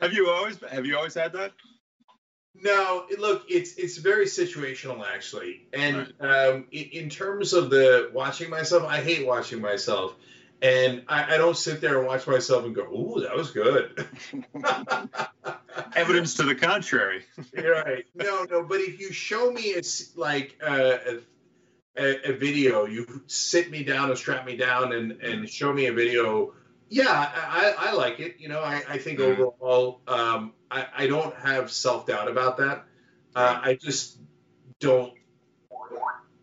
have 0.00 0.12
you 0.12 0.30
always 0.30 0.58
have 0.70 0.84
you 0.86 0.96
always 0.96 1.14
had 1.14 1.32
that? 1.34 1.52
No, 2.60 3.06
look, 3.18 3.44
it's 3.48 3.74
it's 3.74 3.98
very 3.98 4.26
situational 4.26 5.04
actually, 5.04 5.66
and 5.72 6.12
um, 6.20 6.66
in, 6.70 6.84
in 6.92 7.10
terms 7.10 7.52
of 7.52 7.68
the 7.68 8.10
watching 8.12 8.48
myself, 8.48 8.84
I 8.84 9.00
hate 9.00 9.26
watching 9.26 9.60
myself, 9.60 10.14
and 10.62 11.02
I, 11.08 11.34
I 11.34 11.36
don't 11.36 11.56
sit 11.56 11.80
there 11.80 11.98
and 11.98 12.06
watch 12.06 12.26
myself 12.28 12.64
and 12.64 12.74
go, 12.74 12.82
"Ooh, 12.84 13.20
that 13.22 13.34
was 13.34 13.50
good." 13.50 14.06
Evidence 15.96 16.34
to 16.34 16.44
the 16.44 16.54
contrary. 16.54 17.24
Right. 17.54 18.04
No, 18.14 18.44
no, 18.50 18.62
but 18.62 18.80
if 18.80 19.00
you 19.00 19.12
show 19.12 19.50
me 19.50 19.74
a 19.74 19.82
like 20.16 20.56
uh, 20.64 20.98
a, 21.96 22.30
a, 22.30 22.32
video, 22.32 22.86
you 22.86 23.22
sit 23.26 23.70
me 23.70 23.84
down 23.84 24.10
and 24.10 24.18
strap 24.18 24.46
me 24.46 24.56
down 24.56 24.92
and 24.92 25.12
and 25.22 25.48
show 25.48 25.72
me 25.72 25.86
a 25.86 25.92
video. 25.92 26.54
Yeah, 26.88 27.10
I, 27.10 27.74
I 27.78 27.92
like 27.92 28.20
it. 28.20 28.36
You 28.38 28.48
know, 28.48 28.60
I, 28.60 28.82
I 28.88 28.98
think 28.98 29.18
Mhm. 29.18 29.24
overall, 29.24 30.00
um, 30.06 30.52
I, 30.74 31.04
I 31.04 31.06
don't 31.06 31.34
have 31.36 31.70
self 31.70 32.06
doubt 32.06 32.28
about 32.28 32.56
that. 32.58 32.84
Uh, 33.34 33.60
I 33.62 33.74
just 33.74 34.18
don't. 34.80 35.12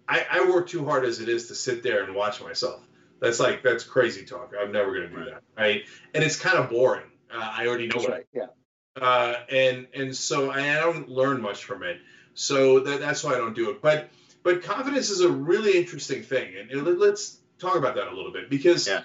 I, 0.07 0.25
I 0.29 0.49
work 0.49 0.67
too 0.67 0.85
hard 0.85 1.05
as 1.05 1.19
it 1.19 1.29
is 1.29 1.47
to 1.47 1.55
sit 1.55 1.83
there 1.83 2.03
and 2.03 2.15
watch 2.15 2.41
myself. 2.41 2.81
That's 3.19 3.39
like 3.39 3.61
that's 3.63 3.83
crazy 3.83 4.25
talk. 4.25 4.53
I'm 4.59 4.71
never 4.71 4.93
gonna 4.93 5.09
do 5.09 5.17
Right. 5.17 5.25
that. 5.31 5.43
Right? 5.57 5.83
And 6.13 6.23
it's 6.23 6.37
kind 6.39 6.57
of 6.57 6.69
boring. 6.69 7.05
Uh, 7.33 7.37
I 7.57 7.67
already 7.67 7.87
know 7.87 7.93
That's 7.99 8.05
what 8.05 8.13
I 8.13 8.17
right. 8.17 8.27
Yeah. 8.33 9.01
uh, 9.01 9.35
and 9.49 9.87
and 9.93 10.15
so 10.15 10.51
I 10.51 10.75
don't 10.75 11.07
learn 11.09 11.41
much 11.41 11.63
from 11.63 11.83
it. 11.83 11.99
So 12.33 12.79
that, 12.81 12.99
that's 12.99 13.23
why 13.23 13.33
I 13.33 13.37
don't 13.37 13.55
do 13.55 13.69
it. 13.69 13.81
But 13.81 14.09
but 14.43 14.63
confidence 14.63 15.09
is 15.09 15.21
a 15.21 15.29
really 15.31 15.77
interesting 15.77 16.23
thing, 16.23 16.55
and, 16.59 16.71
and 16.71 16.99
let's 16.99 17.37
talk 17.59 17.75
about 17.75 17.95
that 17.95 18.07
a 18.07 18.15
little 18.15 18.31
bit 18.33 18.49
because. 18.49 18.87
Yeah. 18.87 19.03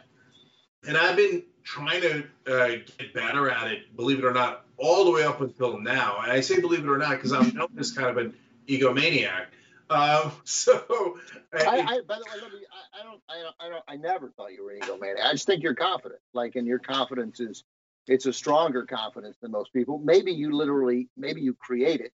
And 0.87 0.97
I've 0.97 1.17
been 1.17 1.43
trying 1.67 2.01
to 2.01 2.25
uh, 2.47 2.69
get 2.97 3.13
better 3.13 3.51
at 3.51 3.67
it, 3.67 3.97
believe 3.97 4.21
it 4.21 4.25
or 4.25 4.33
not, 4.33 4.65
all 4.79 5.05
the 5.05 5.11
way 5.11 5.25
up 5.25 5.41
until 5.41 5.79
now. 5.81 6.21
And 6.23 6.31
I 6.31 6.41
say 6.41 6.61
believe 6.61 6.85
it 6.85 6.89
or 6.89 6.97
not 6.97 7.11
because 7.11 7.33
I'm 7.33 7.53
known 7.55 7.69
as 7.79 7.91
kind 7.91 8.09
of 8.09 8.17
an 8.19 8.35
egomaniac. 8.69 9.47
Um, 9.91 10.33
so 10.45 11.19
I, 11.53 11.67
I, 11.67 12.01
by 12.07 12.19
the 12.19 12.25
way, 12.25 12.41
let 12.41 12.53
me, 12.53 12.61
I, 12.73 13.01
I 13.01 13.03
don't, 13.03 13.21
I 13.29 13.43
don't, 13.43 13.55
I 13.61 13.69
don't, 13.69 13.85
I 13.89 13.97
never 13.97 14.31
thought 14.31 14.53
you 14.53 14.63
were 14.65 14.71
an 14.71 14.81
egomaniac. 14.81 15.25
I 15.25 15.33
just 15.33 15.47
think 15.47 15.65
you're 15.65 15.75
confident. 15.75 16.21
Like, 16.33 16.55
and 16.55 16.69
your 16.69 16.79
confidence 16.79 17.41
is, 17.41 17.65
it's 18.07 18.27
a 18.27 18.33
stronger 18.33 18.85
confidence 18.85 19.37
than 19.43 19.51
most 19.51 19.73
people. 19.73 19.99
Maybe 19.99 20.31
you 20.33 20.53
literally, 20.53 21.09
maybe 21.17 21.41
you 21.41 21.53
create 21.55 22.01
it 22.01 22.13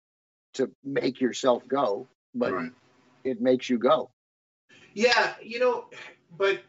to 0.56 0.70
make 0.84 1.22
yourself 1.22 1.66
go, 1.66 2.10
but 2.36 2.52
Right. 2.52 2.72
it 3.24 3.40
makes 3.40 3.70
you 3.70 3.78
go. 3.78 4.12
Yeah, 4.94 5.36
you 5.42 5.60
know, 5.60 5.86
but 6.38 6.62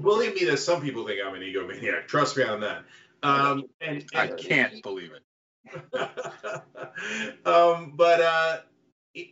believe 0.00 0.34
me, 0.34 0.44
that 0.46 0.58
some 0.58 0.80
people 0.80 1.06
think 1.06 1.20
I'm 1.24 1.34
an 1.34 1.42
egomaniac. 1.42 2.06
Trust 2.06 2.36
me 2.36 2.44
on 2.44 2.60
that. 2.60 2.84
Um, 3.22 3.64
and, 3.80 4.04
I 4.14 4.28
can't 4.28 4.82
believe 4.82 5.12
it. 5.12 5.22
um, 7.46 7.92
but 7.96 8.20
uh, 8.20 8.56
it, 9.14 9.28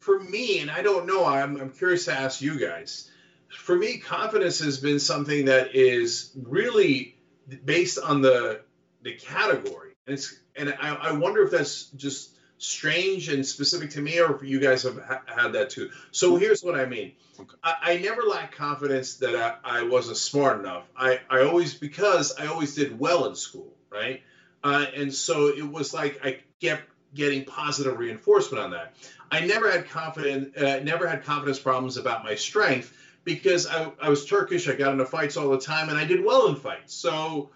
for 0.00 0.18
me, 0.18 0.60
and 0.60 0.70
I 0.70 0.82
don't 0.82 1.06
know, 1.06 1.24
I'm, 1.24 1.60
I'm 1.60 1.70
curious 1.70 2.06
to 2.06 2.12
ask 2.12 2.40
you 2.40 2.58
guys. 2.58 3.10
For 3.50 3.76
me, 3.76 3.98
confidence 3.98 4.58
has 4.60 4.78
been 4.78 4.98
something 4.98 5.46
that 5.46 5.74
is 5.74 6.32
really 6.42 7.16
based 7.64 7.98
on 7.98 8.22
the 8.22 8.62
the 9.02 9.14
category, 9.14 9.92
and 10.06 10.14
it's 10.14 10.34
and 10.56 10.74
I, 10.80 10.94
I 10.94 11.12
wonder 11.12 11.42
if 11.42 11.50
that's 11.50 11.84
just 11.90 12.30
strange 12.62 13.28
and 13.28 13.44
specific 13.44 13.90
to 13.90 14.00
me, 14.00 14.20
or 14.20 14.36
if 14.36 14.42
you 14.42 14.60
guys 14.60 14.84
have 14.84 14.96
ha- 15.02 15.22
had 15.26 15.52
that 15.52 15.70
too. 15.70 15.90
So 16.12 16.36
here's 16.36 16.62
what 16.62 16.78
I 16.78 16.86
mean. 16.86 17.12
Okay. 17.38 17.56
I, 17.62 17.74
I 17.82 17.96
never 17.98 18.22
lacked 18.22 18.54
confidence 18.54 19.16
that 19.16 19.34
I, 19.34 19.80
I 19.80 19.82
wasn't 19.82 20.16
smart 20.16 20.60
enough. 20.60 20.84
I, 20.96 21.20
I 21.28 21.42
always 21.42 21.74
because 21.74 22.34
I 22.38 22.46
always 22.46 22.74
did 22.76 22.98
well 22.98 23.26
in 23.26 23.34
school, 23.34 23.72
right? 23.90 24.22
Uh, 24.62 24.86
and 24.94 25.12
so 25.12 25.48
it 25.48 25.68
was 25.68 25.92
like 25.92 26.24
I 26.24 26.40
kept 26.60 26.84
getting 27.14 27.44
positive 27.44 27.98
reinforcement 27.98 28.62
on 28.62 28.70
that. 28.70 28.94
I 29.30 29.40
never 29.40 29.70
had 29.70 29.88
confidence, 29.88 30.56
uh, 30.56 30.80
never 30.84 31.08
had 31.08 31.24
confidence 31.24 31.58
problems 31.58 31.96
about 31.96 32.22
my 32.22 32.36
strength 32.36 32.96
because 33.24 33.66
I, 33.66 33.90
I 34.00 34.08
was 34.08 34.24
Turkish. 34.24 34.68
I 34.68 34.74
got 34.74 34.92
into 34.92 35.04
fights 35.04 35.36
all 35.36 35.50
the 35.50 35.58
time, 35.58 35.88
and 35.88 35.98
I 35.98 36.04
did 36.04 36.24
well 36.24 36.46
in 36.46 36.56
fights. 36.56 36.94
So 36.94 37.50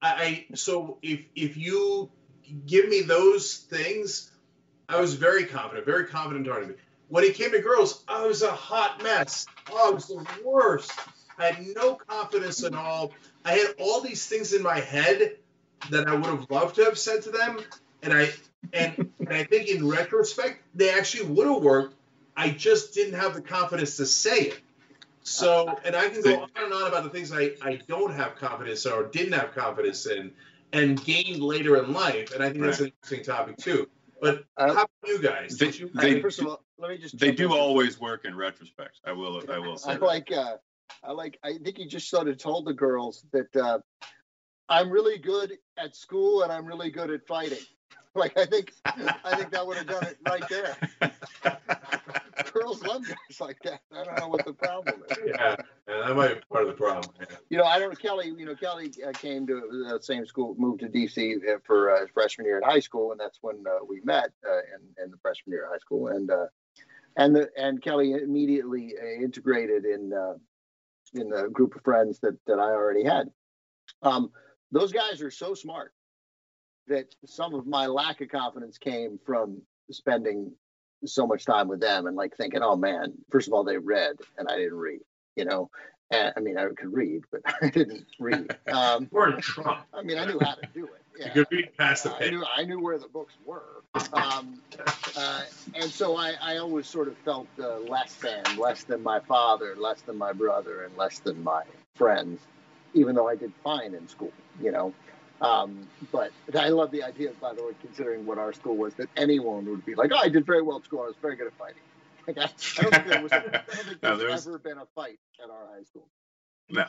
I, 0.00 0.46
I 0.50 0.56
so 0.56 0.96
if 1.02 1.20
if 1.34 1.58
you 1.58 2.10
give 2.66 2.88
me 2.88 3.02
those 3.02 3.54
things, 3.54 4.30
I 4.88 5.00
was 5.00 5.14
very 5.14 5.44
confident, 5.44 5.86
very 5.86 6.06
confident 6.06 6.44
tournament. 6.44 6.78
When 7.08 7.24
it 7.24 7.34
came 7.34 7.52
to 7.52 7.60
girls, 7.60 8.02
I 8.08 8.26
was 8.26 8.42
a 8.42 8.50
hot 8.50 9.02
mess. 9.02 9.46
Oh, 9.70 9.90
I 9.90 9.94
was 9.94 10.06
the 10.06 10.26
worst. 10.44 10.92
I 11.38 11.46
had 11.46 11.66
no 11.74 11.94
confidence 11.94 12.64
at 12.64 12.74
all. 12.74 13.12
I 13.44 13.52
had 13.52 13.74
all 13.78 14.00
these 14.00 14.26
things 14.26 14.52
in 14.52 14.62
my 14.62 14.80
head 14.80 15.36
that 15.90 16.08
I 16.08 16.14
would 16.14 16.26
have 16.26 16.50
loved 16.50 16.76
to 16.76 16.84
have 16.84 16.98
said 16.98 17.22
to 17.22 17.30
them, 17.30 17.60
and 18.02 18.12
I 18.12 18.30
and, 18.72 19.10
and 19.20 19.28
I 19.28 19.44
think 19.44 19.68
in 19.68 19.86
retrospect 19.88 20.62
they 20.74 20.90
actually 20.90 21.28
would 21.28 21.46
have 21.46 21.62
worked. 21.62 21.94
I 22.36 22.50
just 22.50 22.94
didn't 22.94 23.18
have 23.18 23.34
the 23.34 23.40
confidence 23.40 23.96
to 23.98 24.06
say 24.06 24.36
it. 24.36 24.60
So, 25.22 25.76
and 25.84 25.96
I 25.96 26.08
can 26.08 26.22
go 26.22 26.42
on 26.42 26.50
and 26.56 26.72
on 26.72 26.86
about 26.86 27.02
the 27.02 27.10
things 27.10 27.32
I, 27.32 27.52
I 27.60 27.80
don't 27.88 28.14
have 28.14 28.36
confidence 28.36 28.86
or 28.86 29.04
didn't 29.04 29.32
have 29.32 29.54
confidence 29.54 30.06
in 30.06 30.32
and 30.72 31.02
gained 31.04 31.42
later 31.42 31.82
in 31.82 31.92
life. 31.92 32.32
And 32.32 32.44
I 32.44 32.50
think 32.50 32.64
that's 32.64 32.80
an 32.80 32.92
interesting 33.02 33.24
topic 33.24 33.56
too. 33.56 33.88
But 34.20 34.44
Uh, 34.56 34.66
how 34.68 34.72
about 34.72 34.88
you 35.04 35.18
guys? 35.20 35.58
They- 35.58 35.70
you, 35.70 35.90
they- 35.94 36.20
first 36.20 36.40
of 36.40 36.46
all, 36.46 36.64
let 36.78 36.90
me 36.90 36.98
just. 36.98 37.18
They 37.18 37.32
do 37.32 37.46
in. 37.46 37.52
always 37.60 38.00
work 38.00 38.24
in 38.24 38.34
retrospect. 38.36 39.00
I 39.04 39.12
will. 39.12 39.42
I 39.50 39.58
will 39.58 39.76
say. 39.76 39.90
I 39.90 39.94
that. 39.94 40.02
like. 40.02 40.32
Uh, 40.32 40.56
I 41.02 41.12
like. 41.12 41.38
I 41.44 41.58
think 41.62 41.78
you 41.78 41.86
just 41.88 42.08
sort 42.08 42.28
of 42.28 42.38
told 42.38 42.64
the 42.66 42.72
girls 42.72 43.24
that 43.32 43.54
uh, 43.56 43.78
I'm 44.68 44.90
really 44.90 45.18
good 45.18 45.58
at 45.76 45.94
school 45.94 46.42
and 46.42 46.50
I'm 46.52 46.66
really 46.66 46.90
good 46.90 47.10
at 47.10 47.26
fighting. 47.26 47.58
Like 48.16 48.38
I 48.38 48.46
think. 48.46 48.72
I 48.86 49.36
think 49.36 49.50
that 49.50 49.66
would 49.66 49.76
have 49.76 49.86
done 49.88 50.04
it 50.04 50.16
right 50.26 50.48
there. 50.48 50.74
Girls 52.52 52.82
love 52.82 53.06
guys 53.06 53.40
like 53.40 53.58
that. 53.64 53.80
I 53.92 54.04
don't 54.04 54.18
know 54.18 54.28
what 54.28 54.44
the 54.44 54.52
problem 54.52 55.02
is. 55.10 55.18
yeah, 55.26 55.56
and 55.86 56.08
that 56.08 56.16
might 56.16 56.34
be 56.34 56.40
part 56.50 56.62
of 56.62 56.68
the 56.68 56.74
problem. 56.74 57.14
Yeah. 57.18 57.36
You 57.50 57.58
know, 57.58 57.64
I 57.64 57.78
don't 57.78 57.90
know. 57.90 57.96
Kelly, 57.96 58.34
you 58.36 58.44
know, 58.44 58.54
Kelly 58.54 58.92
uh, 59.06 59.12
came 59.12 59.46
to 59.46 59.86
the 59.90 59.98
same 60.02 60.26
school, 60.26 60.54
moved 60.58 60.80
to 60.80 60.88
DC 60.88 61.38
for 61.64 61.96
uh, 61.96 62.06
freshman 62.12 62.46
year 62.46 62.58
in 62.58 62.62
high 62.62 62.80
school, 62.80 63.12
and 63.12 63.20
that's 63.20 63.38
when 63.40 63.64
uh, 63.66 63.84
we 63.88 64.00
met 64.04 64.30
uh, 64.46 64.58
in, 64.58 65.04
in 65.04 65.10
the 65.10 65.16
freshman 65.22 65.52
year 65.52 65.64
of 65.64 65.72
high 65.72 65.78
school. 65.78 66.08
And 66.08 66.30
uh, 66.30 66.46
and 67.16 67.34
the 67.34 67.48
and 67.56 67.82
Kelly 67.82 68.12
immediately 68.12 68.94
uh, 69.00 69.22
integrated 69.22 69.84
in 69.84 70.12
uh, 70.12 70.34
in 71.14 71.30
the 71.30 71.48
group 71.48 71.74
of 71.74 71.82
friends 71.82 72.20
that 72.20 72.36
that 72.46 72.58
I 72.58 72.70
already 72.70 73.04
had. 73.04 73.30
Um, 74.02 74.30
those 74.72 74.92
guys 74.92 75.22
are 75.22 75.30
so 75.30 75.54
smart 75.54 75.92
that 76.88 77.14
some 77.24 77.54
of 77.54 77.66
my 77.66 77.86
lack 77.86 78.20
of 78.20 78.28
confidence 78.28 78.78
came 78.78 79.18
from 79.24 79.62
spending 79.90 80.52
so 81.06 81.26
much 81.26 81.44
time 81.44 81.68
with 81.68 81.80
them 81.80 82.06
and 82.06 82.16
like 82.16 82.36
thinking, 82.36 82.62
oh 82.62 82.76
man, 82.76 83.12
first 83.30 83.46
of 83.48 83.54
all, 83.54 83.64
they 83.64 83.78
read 83.78 84.16
and 84.38 84.48
I 84.48 84.56
didn't 84.56 84.78
read, 84.78 85.00
you 85.36 85.44
know. 85.44 85.70
And, 86.10 86.32
I 86.36 86.40
mean, 86.40 86.56
I 86.56 86.66
could 86.68 86.92
read, 86.92 87.22
but 87.32 87.40
I 87.62 87.68
didn't 87.68 88.06
read. 88.20 88.56
Um, 88.68 89.08
We're 89.12 89.34
in 89.34 89.40
Trump. 89.40 89.80
I 89.92 90.02
mean, 90.02 90.18
I 90.18 90.24
knew 90.24 90.38
how 90.40 90.54
to 90.54 90.66
do 90.74 90.84
it. 90.84 90.90
You 91.18 91.30
could 91.30 91.46
read 91.50 91.76
past 91.78 92.04
the 92.04 92.14
I 92.14 92.18
page. 92.18 92.32
knew 92.32 92.44
I 92.44 92.64
knew 92.64 92.78
where 92.78 92.98
the 92.98 93.08
books 93.08 93.32
were, 93.46 93.82
um, 94.12 94.60
uh, 95.16 95.40
and 95.74 95.90
so 95.90 96.14
I, 96.14 96.34
I 96.42 96.58
always 96.58 96.86
sort 96.86 97.08
of 97.08 97.16
felt 97.24 97.46
uh, 97.58 97.78
less 97.78 98.14
than, 98.16 98.42
less 98.58 98.84
than 98.84 99.02
my 99.02 99.20
father, 99.20 99.74
less 99.78 100.02
than 100.02 100.18
my 100.18 100.34
brother, 100.34 100.82
and 100.84 100.94
less 100.98 101.20
than 101.20 101.42
my 101.42 101.62
friends, 101.94 102.38
even 102.92 103.14
though 103.14 103.26
I 103.26 103.34
did 103.34 103.50
fine 103.64 103.94
in 103.94 104.06
school, 104.08 104.32
you 104.60 104.72
know. 104.72 104.92
Um, 105.40 105.86
but 106.12 106.30
I 106.58 106.68
love 106.70 106.90
the 106.90 107.02
idea, 107.02 107.30
by 107.40 107.52
the 107.54 107.62
way, 107.64 107.72
considering 107.82 108.24
what 108.26 108.38
our 108.38 108.52
school 108.52 108.76
was, 108.76 108.94
that 108.94 109.08
anyone 109.16 109.66
would 109.66 109.84
be 109.84 109.94
like, 109.94 110.10
"Oh, 110.12 110.18
I 110.22 110.28
did 110.28 110.46
very 110.46 110.62
well 110.62 110.78
at 110.78 110.84
school. 110.84 111.02
I 111.02 111.06
was 111.06 111.16
very 111.20 111.36
good 111.36 111.46
at 111.48 111.52
fighting." 111.58 111.82
Like 112.26 112.38
I, 112.38 112.42
I 112.42 112.82
don't 112.82 112.90
think 112.92 113.06
there 113.06 113.22
was, 113.22 113.30
a, 113.32 113.36
I 113.36 113.40
don't 113.40 113.66
think 113.86 114.02
No, 114.02 114.08
there's 114.16 114.18
there 114.18 114.28
was- 114.30 114.46
ever 114.48 114.58
been 114.58 114.78
a 114.78 114.86
fight 114.96 115.18
at 115.42 115.48
our 115.48 115.66
high 115.76 115.84
school. 115.84 116.08
no. 116.68 116.86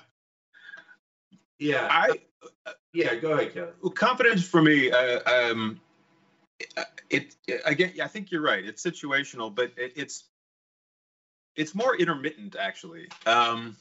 Yeah, 1.59 1.87
I 1.89 2.09
yeah. 2.93 3.15
Go 3.15 3.31
ahead, 3.33 3.53
Kelly. 3.53 3.71
Well, 3.81 3.91
confidence 3.91 4.47
for 4.47 4.61
me, 4.61 4.91
uh, 4.91 5.19
um, 5.51 5.79
it, 7.09 7.35
it 7.47 7.61
again. 7.65 7.93
I 8.03 8.07
think 8.07 8.31
you're 8.31 8.41
right. 8.41 8.63
It's 8.63 8.83
situational, 8.83 9.53
but 9.53 9.71
it, 9.77 9.93
it's 9.95 10.23
it's 11.55 11.73
more 11.75 11.95
intermittent 11.95 12.55
actually. 12.59 13.07
Um, 13.25 13.75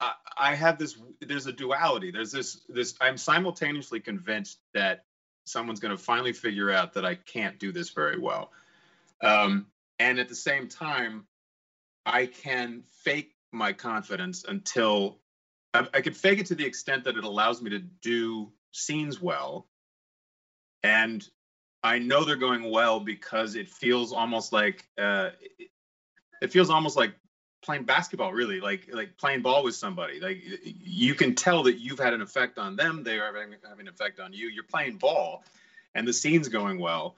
I, 0.00 0.54
have 0.54 0.78
this. 0.78 0.98
There's 1.20 1.46
a 1.46 1.52
duality. 1.52 2.10
There's 2.10 2.32
this. 2.32 2.64
This. 2.68 2.94
I'm 3.00 3.16
simultaneously 3.16 4.00
convinced 4.00 4.58
that 4.74 5.04
someone's 5.44 5.80
going 5.80 5.96
to 5.96 6.02
finally 6.02 6.32
figure 6.32 6.70
out 6.70 6.92
that 6.94 7.04
I 7.04 7.14
can't 7.16 7.58
do 7.58 7.72
this 7.72 7.90
very 7.90 8.18
well, 8.18 8.52
um, 9.22 9.66
and 9.98 10.18
at 10.18 10.28
the 10.28 10.34
same 10.34 10.68
time, 10.68 11.26
I 12.06 12.26
can 12.26 12.82
fake 13.02 13.34
my 13.52 13.72
confidence 13.72 14.44
until 14.46 15.18
I, 15.74 15.88
I 15.94 16.00
could 16.00 16.16
fake 16.16 16.38
it 16.38 16.46
to 16.46 16.54
the 16.54 16.64
extent 16.64 17.04
that 17.04 17.16
it 17.16 17.24
allows 17.24 17.60
me 17.60 17.70
to 17.70 17.80
do 17.80 18.52
scenes 18.72 19.20
well, 19.20 19.66
and 20.82 21.26
I 21.82 21.98
know 21.98 22.24
they're 22.24 22.36
going 22.36 22.70
well 22.70 23.00
because 23.00 23.54
it 23.54 23.68
feels 23.68 24.12
almost 24.12 24.52
like 24.52 24.88
uh, 25.00 25.30
it 26.40 26.52
feels 26.52 26.70
almost 26.70 26.96
like 26.96 27.14
playing 27.62 27.84
basketball. 27.84 28.32
Really, 28.32 28.60
like 28.60 28.88
like 28.92 29.16
playing 29.16 29.42
ball 29.42 29.62
with 29.64 29.74
somebody. 29.74 30.20
Like 30.20 30.42
you 30.64 31.14
can 31.14 31.34
tell 31.34 31.64
that 31.64 31.78
you've 31.78 31.98
had 31.98 32.14
an 32.14 32.22
effect 32.22 32.58
on 32.58 32.76
them. 32.76 33.02
They 33.04 33.18
are 33.18 33.26
having, 33.34 33.58
having 33.68 33.86
an 33.86 33.92
effect 33.92 34.20
on 34.20 34.32
you. 34.32 34.48
You're 34.48 34.64
playing 34.64 34.96
ball, 34.96 35.44
and 35.94 36.06
the 36.06 36.12
scene's 36.12 36.48
going 36.48 36.78
well. 36.80 37.16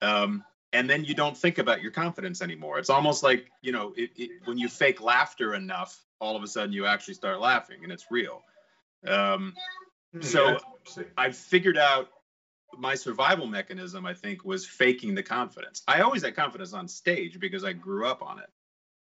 Um, 0.00 0.44
and 0.72 0.88
then 0.88 1.04
you 1.04 1.14
don't 1.14 1.36
think 1.36 1.58
about 1.58 1.82
your 1.82 1.90
confidence 1.92 2.42
anymore. 2.42 2.78
It's 2.78 2.90
almost 2.90 3.22
like 3.22 3.50
you 3.60 3.72
know, 3.72 3.92
it, 3.96 4.10
it, 4.16 4.30
when 4.46 4.58
you 4.58 4.68
fake 4.68 5.00
laughter 5.00 5.54
enough, 5.54 5.98
all 6.20 6.36
of 6.36 6.42
a 6.42 6.46
sudden 6.48 6.72
you 6.72 6.86
actually 6.86 7.14
start 7.14 7.40
laughing, 7.40 7.78
and 7.82 7.92
it's 7.92 8.06
real. 8.10 8.42
Um, 9.06 9.54
So- 10.20 10.58
Yeah. 10.96 11.04
I've 11.16 11.36
figured 11.36 11.78
out 11.78 12.08
my 12.76 12.94
survival 12.94 13.46
mechanism. 13.46 14.04
I 14.06 14.14
think 14.14 14.44
was 14.44 14.66
faking 14.66 15.14
the 15.14 15.22
confidence. 15.22 15.82
I 15.86 16.00
always 16.00 16.22
had 16.22 16.34
confidence 16.34 16.72
on 16.72 16.88
stage 16.88 17.38
because 17.38 17.64
I 17.64 17.72
grew 17.72 18.06
up 18.06 18.22
on 18.22 18.38
it. 18.38 18.50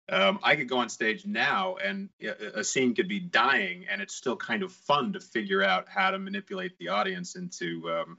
Um, 0.09 0.39
I 0.41 0.55
could 0.55 0.67
go 0.67 0.79
on 0.79 0.89
stage 0.89 1.25
now, 1.25 1.75
and 1.75 2.09
a 2.21 2.59
a 2.59 2.63
scene 2.63 2.95
could 2.95 3.07
be 3.07 3.19
dying, 3.19 3.85
and 3.89 4.01
it's 4.01 4.15
still 4.15 4.35
kind 4.35 4.63
of 4.63 4.71
fun 4.71 5.13
to 5.13 5.19
figure 5.19 5.63
out 5.63 5.87
how 5.87 6.11
to 6.11 6.19
manipulate 6.19 6.77
the 6.79 6.89
audience 6.89 7.35
into 7.35 7.89
um, 7.91 8.17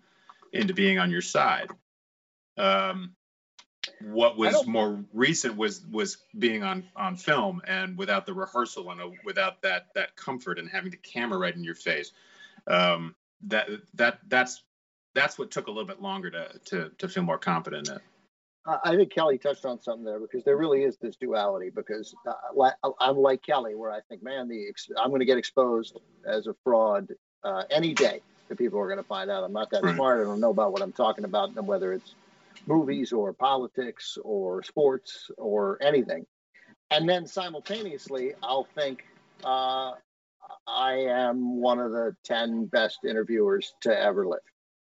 into 0.52 0.72
being 0.72 0.98
on 0.98 1.10
your 1.10 1.22
side. 1.22 1.68
Um, 2.56 3.14
what 4.00 4.36
was 4.36 4.66
more 4.66 5.02
recent 5.12 5.56
was 5.56 5.84
was 5.90 6.18
being 6.38 6.62
on 6.62 6.84
on 6.94 7.16
film 7.16 7.60
and 7.66 7.96
without 7.98 8.26
the 8.26 8.34
rehearsal 8.34 8.90
and 8.90 9.00
uh, 9.00 9.10
without 9.24 9.62
that 9.62 9.88
that 9.94 10.16
comfort 10.16 10.58
and 10.58 10.68
having 10.68 10.90
the 10.90 10.96
camera 10.96 11.38
right 11.38 11.54
in 11.54 11.64
your 11.64 11.74
face. 11.74 12.12
Um, 12.66 13.14
that 13.48 13.68
that 13.94 14.18
that's 14.28 14.62
that's 15.14 15.38
what 15.38 15.50
took 15.50 15.66
a 15.66 15.70
little 15.70 15.86
bit 15.86 16.00
longer 16.00 16.30
to 16.30 16.60
to 16.66 16.90
to 16.98 17.08
feel 17.08 17.22
more 17.22 17.38
confident 17.38 17.88
in. 17.88 17.98
I 18.66 18.94
think 18.94 19.12
Kelly 19.12 19.38
touched 19.38 19.64
on 19.64 19.80
something 19.80 20.04
there 20.04 20.20
because 20.20 20.44
there 20.44 20.56
really 20.56 20.82
is 20.82 20.96
this 20.98 21.16
duality. 21.16 21.70
Because 21.74 22.14
uh, 22.26 22.92
I'm 23.00 23.16
like 23.16 23.42
Kelly, 23.42 23.74
where 23.74 23.90
I 23.90 24.00
think, 24.08 24.22
man, 24.22 24.48
the 24.48 24.68
ex- 24.68 24.90
I'm 24.98 25.08
going 25.08 25.20
to 25.20 25.26
get 25.26 25.38
exposed 25.38 25.98
as 26.26 26.46
a 26.46 26.54
fraud 26.62 27.08
uh, 27.42 27.62
any 27.70 27.94
day. 27.94 28.20
The 28.48 28.56
people 28.56 28.78
are 28.80 28.86
going 28.86 28.98
to 28.98 29.04
find 29.04 29.30
out 29.30 29.44
I'm 29.44 29.52
not 29.52 29.70
that 29.70 29.82
Right. 29.82 29.94
smart. 29.94 30.20
I 30.20 30.24
don't 30.24 30.40
know 30.40 30.50
about 30.50 30.72
what 30.72 30.82
I'm 30.82 30.92
talking 30.92 31.24
about, 31.24 31.56
and 31.56 31.66
whether 31.66 31.92
it's 31.92 32.14
movies 32.66 33.12
or 33.12 33.32
politics 33.32 34.18
or 34.22 34.62
sports 34.62 35.30
or 35.38 35.78
anything. 35.80 36.26
And 36.90 37.08
then 37.08 37.26
simultaneously, 37.26 38.34
I'll 38.42 38.68
think 38.74 39.04
uh, 39.42 39.92
I 40.66 40.94
am 41.08 41.60
one 41.60 41.78
of 41.78 41.92
the 41.92 42.14
ten 42.24 42.66
best 42.66 43.04
interviewers 43.04 43.72
to 43.82 43.98
ever 43.98 44.26
live. 44.26 44.40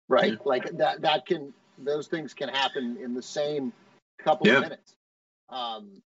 Right? 0.08 0.32
Yeah. 0.32 0.38
Like 0.44 0.76
that. 0.76 1.02
That 1.02 1.24
can 1.24 1.54
those 1.84 2.08
things 2.08 2.34
can 2.34 2.48
happen 2.48 2.96
in 3.02 3.14
the 3.14 3.22
same 3.22 3.72
couple 4.18 4.46
Yeah. 4.46 4.56
of 4.56 4.62
minutes. 4.62 4.94
Um, 5.48 6.02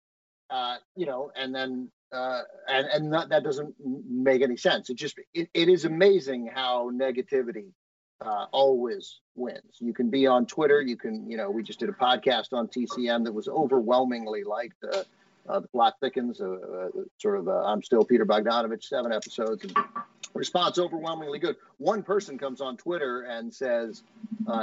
uh, 0.49 0.77
you 0.95 1.05
know, 1.05 1.31
and 1.35 1.53
then 1.53 1.89
uh, 2.11 2.41
and 2.69 2.87
and 2.87 3.13
that, 3.13 3.29
that 3.29 3.43
doesn't 3.43 3.73
make 3.79 4.41
any 4.41 4.57
sense. 4.57 4.89
It 4.89 4.95
just 4.95 5.19
it, 5.33 5.49
it 5.53 5.69
is 5.69 5.85
amazing 5.85 6.49
how 6.53 6.91
negativity 6.91 7.71
uh, 8.21 8.45
always 8.51 9.19
wins. 9.35 9.77
You 9.79 9.93
can 9.93 10.09
be 10.09 10.27
on 10.27 10.45
Twitter. 10.45 10.81
You 10.81 10.95
can 10.95 11.29
you 11.29 11.37
know 11.37 11.49
we 11.49 11.63
just 11.63 11.79
did 11.79 11.89
a 11.89 11.93
podcast 11.93 12.53
on 12.53 12.67
TCM 12.67 13.23
that 13.25 13.33
was 13.33 13.47
overwhelmingly 13.47 14.43
liked. 14.43 14.83
Uh, 14.83 15.03
uh, 15.47 15.59
the 15.59 15.67
plot 15.67 15.95
thickens. 16.01 16.41
Uh, 16.41 16.53
uh, 16.53 16.89
sort 17.17 17.39
of 17.39 17.47
I'm 17.47 17.83
still 17.83 18.03
Peter 18.03 18.25
Bogdanovich. 18.25 18.83
Seven 18.83 19.11
episodes 19.11 19.63
and 19.63 19.75
response 20.33 20.79
overwhelmingly 20.79 21.39
good. 21.39 21.55
One 21.77 22.03
person 22.03 22.37
comes 22.37 22.61
on 22.61 22.77
Twitter 22.77 23.21
and 23.21 23.53
says 23.53 24.03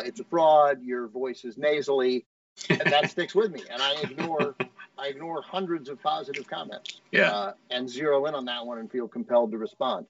it's 0.04 0.20
a 0.20 0.24
fraud. 0.24 0.82
Your 0.82 1.08
voice 1.08 1.44
is 1.44 1.58
nasally. 1.58 2.26
And 2.68 2.80
that 2.80 3.10
sticks 3.10 3.34
with 3.34 3.52
me, 3.52 3.62
and 3.70 3.80
I 3.80 3.94
ignore 4.02 4.54
I 5.00 5.08
ignore 5.08 5.42
hundreds 5.42 5.88
of 5.88 6.02
positive 6.02 6.46
comments. 6.46 7.00
Yeah. 7.10 7.30
Uh, 7.30 7.52
and 7.70 7.88
zero 7.88 8.26
in 8.26 8.34
on 8.34 8.44
that 8.46 8.66
one 8.66 8.78
and 8.78 8.90
feel 8.90 9.08
compelled 9.08 9.52
to 9.52 9.58
respond. 9.58 10.06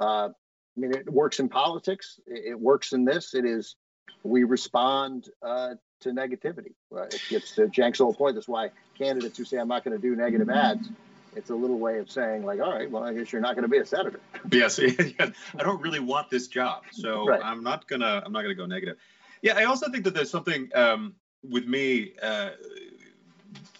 Uh, 0.00 0.30
I 0.76 0.80
mean, 0.80 0.92
it 0.92 1.10
works 1.10 1.38
in 1.38 1.48
politics. 1.48 2.18
It, 2.26 2.52
it, 2.52 2.60
works 2.60 2.92
in 2.92 3.04
this. 3.04 3.34
It 3.34 3.44
is 3.44 3.76
we 4.24 4.44
respond 4.44 5.28
uh, 5.42 5.74
to 6.02 6.10
negativity. 6.10 6.72
it 6.90 7.22
gets 7.28 7.54
to 7.56 7.70
Cenk's 7.74 7.98
whole 7.98 8.14
point. 8.14 8.34
That's 8.34 8.48
why 8.48 8.70
candidates 8.96 9.38
who 9.38 9.44
say 9.44 9.58
I'm 9.58 9.68
not 9.68 9.84
going 9.84 9.96
to 9.96 10.02
do 10.02 10.14
negative 10.16 10.50
ads. 10.50 10.88
It's 11.34 11.50
a 11.50 11.54
little 11.54 11.78
way 11.78 11.98
of 11.98 12.10
saying, 12.10 12.44
like, 12.44 12.60
all 12.60 12.72
right, 12.72 12.90
well, 12.90 13.04
I 13.04 13.14
guess 13.14 13.32
you're 13.32 13.40
not 13.40 13.54
going 13.54 13.62
to 13.62 13.68
be 13.68 13.78
a 13.78 13.86
senator. 13.86 14.20
Yes, 14.50 14.78
I 15.18 15.32
don't 15.62 15.80
really 15.80 16.00
want 16.00 16.28
this 16.28 16.48
job, 16.48 16.82
so 16.90 17.26
right. 17.26 17.40
I'm 17.42 17.62
not 17.62 17.86
gonna. 17.86 18.22
I'm 18.24 18.32
not 18.32 18.42
gonna 18.42 18.56
go 18.56 18.66
negative. 18.66 18.96
Yeah, 19.40 19.56
I 19.56 19.64
also 19.64 19.88
think 19.90 20.04
that 20.04 20.14
there's 20.14 20.30
something 20.30 20.68
um, 20.74 21.14
with 21.48 21.64
me. 21.66 22.14
Uh, 22.20 22.50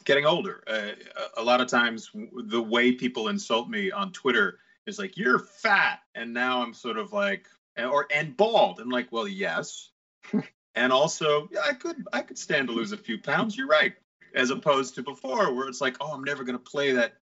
getting 0.05 0.25
older. 0.25 0.63
Uh, 0.67 0.93
a 1.37 1.43
lot 1.43 1.61
of 1.61 1.69
times, 1.69 2.11
the 2.15 2.63
way 2.63 2.93
people 2.93 3.29
insult 3.29 3.69
me 3.69 3.91
on 3.91 4.13
Twitter 4.13 4.59
is 4.87 4.99
like, 4.99 5.17
"You're 5.17 5.41
fat," 5.41 6.01
and 6.15 6.33
now 6.33 6.63
I'm 6.63 6.75
sort 6.75 6.97
of 6.97 7.13
like, 7.13 7.47
or 7.77 8.07
and 8.15 8.37
bald. 8.37 8.81
I'm 8.81 8.89
like, 8.89 9.11
well, 9.11 9.29
yes, 9.29 9.91
and 10.75 10.93
also, 10.93 11.49
yeah, 11.53 11.61
I 11.69 11.75
could 11.75 12.07
I 12.13 12.23
could 12.23 12.39
stand 12.39 12.69
to 12.69 12.75
lose 12.75 12.93
a 12.93 12.97
few 12.97 13.19
pounds. 13.19 13.57
You're 13.57 13.67
right. 13.67 13.95
As 14.35 14.51
opposed 14.51 14.95
to 14.95 15.03
before, 15.03 15.53
where 15.53 15.69
it's 15.69 15.83
like, 15.83 15.97
oh, 16.01 16.13
I'm 16.15 16.25
never 16.25 16.43
going 16.43 16.57
to 16.57 16.65
play 16.65 16.93
that 16.93 17.15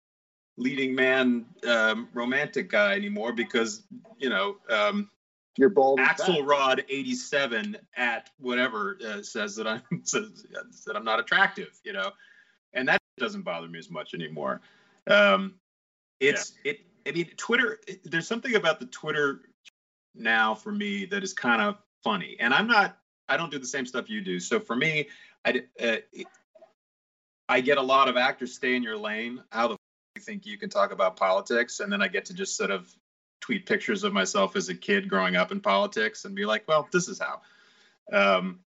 leading 0.56 0.94
man 0.94 1.46
um, 1.66 2.08
romantic 2.12 2.70
guy 2.70 2.92
anymore 2.92 3.32
because 3.32 3.82
you 4.18 4.28
know 4.28 4.58
um, 4.68 5.08
you're 5.56 5.70
bald. 5.70 5.98
Axelrod 5.98 6.84
87 6.88 7.76
at 7.96 8.30
whatever 8.38 8.98
uh, 9.06 9.22
says 9.22 9.56
that 9.56 9.66
I'm 9.66 9.82
says 10.04 10.46
that 10.86 10.96
I'm 10.96 11.04
not 11.04 11.18
attractive. 11.18 11.80
You 11.84 11.94
know, 11.94 12.12
and 12.72 12.88
that 12.88 13.00
doesn't 13.18 13.42
bother 13.42 13.68
me 13.68 13.78
as 13.78 13.90
much 13.90 14.14
anymore. 14.14 14.60
Um, 15.08 15.54
it's 16.20 16.52
yeah. 16.64 16.72
it. 16.72 16.80
I 17.06 17.12
mean, 17.12 17.30
Twitter. 17.36 17.80
There's 18.04 18.28
something 18.28 18.54
about 18.54 18.78
the 18.78 18.86
Twitter 18.86 19.40
now 20.14 20.54
for 20.54 20.70
me 20.70 21.06
that 21.06 21.24
is 21.24 21.32
kind 21.32 21.62
of 21.62 21.78
funny, 22.04 22.36
and 22.38 22.54
I'm 22.54 22.66
not. 22.66 22.96
I 23.30 23.36
don't 23.36 23.50
do 23.50 23.58
the 23.58 23.66
same 23.66 23.86
stuff 23.86 24.10
you 24.10 24.20
do. 24.20 24.40
So 24.40 24.58
for 24.58 24.74
me, 24.74 25.08
I 25.44 25.62
uh, 25.82 25.96
I 27.48 27.60
get 27.60 27.78
a 27.78 27.82
lot 27.82 28.08
of 28.08 28.16
actors 28.16 28.54
stay 28.54 28.74
in 28.74 28.82
your 28.82 28.96
lane. 28.96 29.42
How 29.50 29.68
the 29.68 29.74
f- 29.74 29.78
you 30.16 30.22
think 30.22 30.46
you 30.46 30.58
can 30.58 30.68
talk 30.68 30.92
about 30.92 31.16
politics, 31.16 31.80
and 31.80 31.92
then 31.92 32.02
I 32.02 32.08
get 32.08 32.26
to 32.26 32.34
just 32.34 32.56
sort 32.56 32.72
of 32.72 32.92
tweet 33.40 33.66
pictures 33.66 34.04
of 34.04 34.12
myself 34.12 34.56
as 34.56 34.68
a 34.68 34.74
kid 34.74 35.08
growing 35.08 35.36
up 35.36 35.52
in 35.52 35.60
politics 35.60 36.24
and 36.24 36.34
be 36.34 36.44
like, 36.44 36.64
well, 36.68 36.88
this 36.92 37.08
is 37.08 37.20
how. 37.20 37.40
Um, 38.12 38.58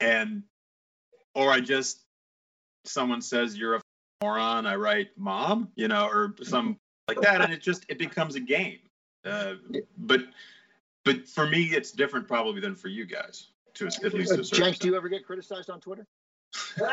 and 0.00 0.42
or 1.34 1.50
I 1.52 1.60
just 1.60 2.00
someone 2.86 3.20
says 3.20 3.56
you're 3.56 3.76
a 3.76 3.80
moron, 4.22 4.66
I 4.66 4.76
write 4.76 5.10
mom, 5.16 5.68
you 5.76 5.88
know, 5.88 6.06
or 6.06 6.34
some 6.42 6.78
like 7.08 7.20
that, 7.20 7.42
and 7.42 7.52
it 7.52 7.60
just 7.60 7.84
it 7.90 7.98
becomes 7.98 8.34
a 8.34 8.40
game. 8.40 8.78
Uh, 9.26 9.54
but 9.98 10.20
but 11.04 11.28
for 11.28 11.46
me, 11.46 11.64
it's 11.64 11.92
different 11.92 12.26
probably 12.26 12.62
than 12.62 12.74
for 12.74 12.88
you 12.88 13.04
guys. 13.04 13.48
To 13.74 13.86
at 13.86 14.14
least, 14.14 14.32
to 14.32 14.40
Cenk, 14.42 14.78
do 14.78 14.88
you 14.88 14.96
ever 14.96 15.08
get 15.08 15.26
criticized 15.26 15.68
on 15.68 15.80
Twitter? 15.80 16.06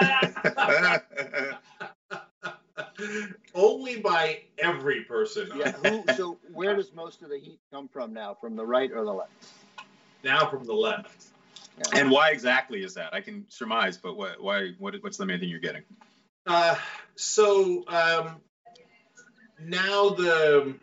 Only 3.53 3.99
by 3.99 4.41
every 4.57 5.03
person. 5.03 5.49
Yeah. 5.55 5.71
Who, 5.71 6.03
so 6.15 6.39
where 6.51 6.75
does 6.75 6.93
most 6.93 7.21
of 7.21 7.29
the 7.29 7.37
heat 7.37 7.59
come 7.71 7.87
from 7.87 8.13
now? 8.13 8.35
From 8.39 8.55
the 8.55 8.65
right 8.65 8.91
or 8.91 9.05
the 9.05 9.13
left? 9.13 9.31
Now 10.23 10.49
from 10.49 10.63
the 10.65 10.73
left. 10.73 11.25
And 11.93 12.11
why 12.11 12.29
exactly 12.29 12.83
is 12.83 12.95
that? 12.95 13.13
I 13.13 13.21
can 13.21 13.45
surmise, 13.49 13.97
but 13.97 14.17
what, 14.17 14.41
why? 14.41 14.71
What, 14.77 14.95
what's 15.01 15.17
the 15.17 15.25
main 15.25 15.39
thing 15.39 15.49
you're 15.49 15.59
getting? 15.59 15.83
Uh, 16.45 16.75
so 17.15 17.83
um, 17.87 18.41
now 19.59 20.09
the 20.09 20.75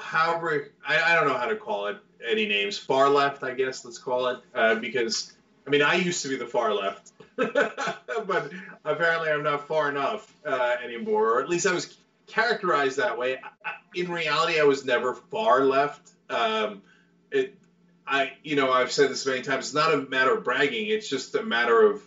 however 0.00 0.72
I, 0.86 1.12
I 1.12 1.14
don't 1.14 1.28
know 1.28 1.36
how 1.36 1.46
to 1.46 1.56
call 1.56 1.86
it 1.86 1.98
any 2.26 2.46
names 2.46 2.78
far 2.78 3.08
left 3.08 3.42
I 3.42 3.54
guess 3.54 3.84
let's 3.84 3.98
call 3.98 4.28
it 4.28 4.40
uh, 4.54 4.76
because 4.76 5.32
I 5.66 5.70
mean 5.70 5.82
I 5.82 5.94
used 5.94 6.22
to 6.22 6.28
be 6.28 6.36
the 6.36 6.46
far 6.46 6.72
left 6.74 7.12
but 7.36 8.50
apparently 8.84 9.30
I'm 9.30 9.42
not 9.42 9.68
far 9.68 9.88
enough 9.88 10.32
uh, 10.44 10.76
anymore 10.82 11.32
or 11.32 11.42
at 11.42 11.48
least 11.48 11.66
I 11.66 11.72
was 11.72 11.96
characterized 12.26 12.96
that 12.96 13.16
way 13.16 13.38
I, 13.64 13.72
in 13.94 14.10
reality 14.10 14.60
I 14.60 14.64
was 14.64 14.84
never 14.84 15.14
far 15.14 15.64
left 15.64 16.10
um, 16.30 16.82
it 17.30 17.56
I, 18.06 18.32
you 18.44 18.56
know, 18.56 18.72
I've 18.72 18.92
said 18.92 19.10
this 19.10 19.26
many 19.26 19.42
times. 19.42 19.66
It's 19.66 19.74
not 19.74 19.92
a 19.92 19.98
matter 19.98 20.36
of 20.36 20.44
bragging. 20.44 20.88
It's 20.88 21.08
just 21.08 21.34
a 21.34 21.42
matter 21.42 21.90
of 21.90 22.02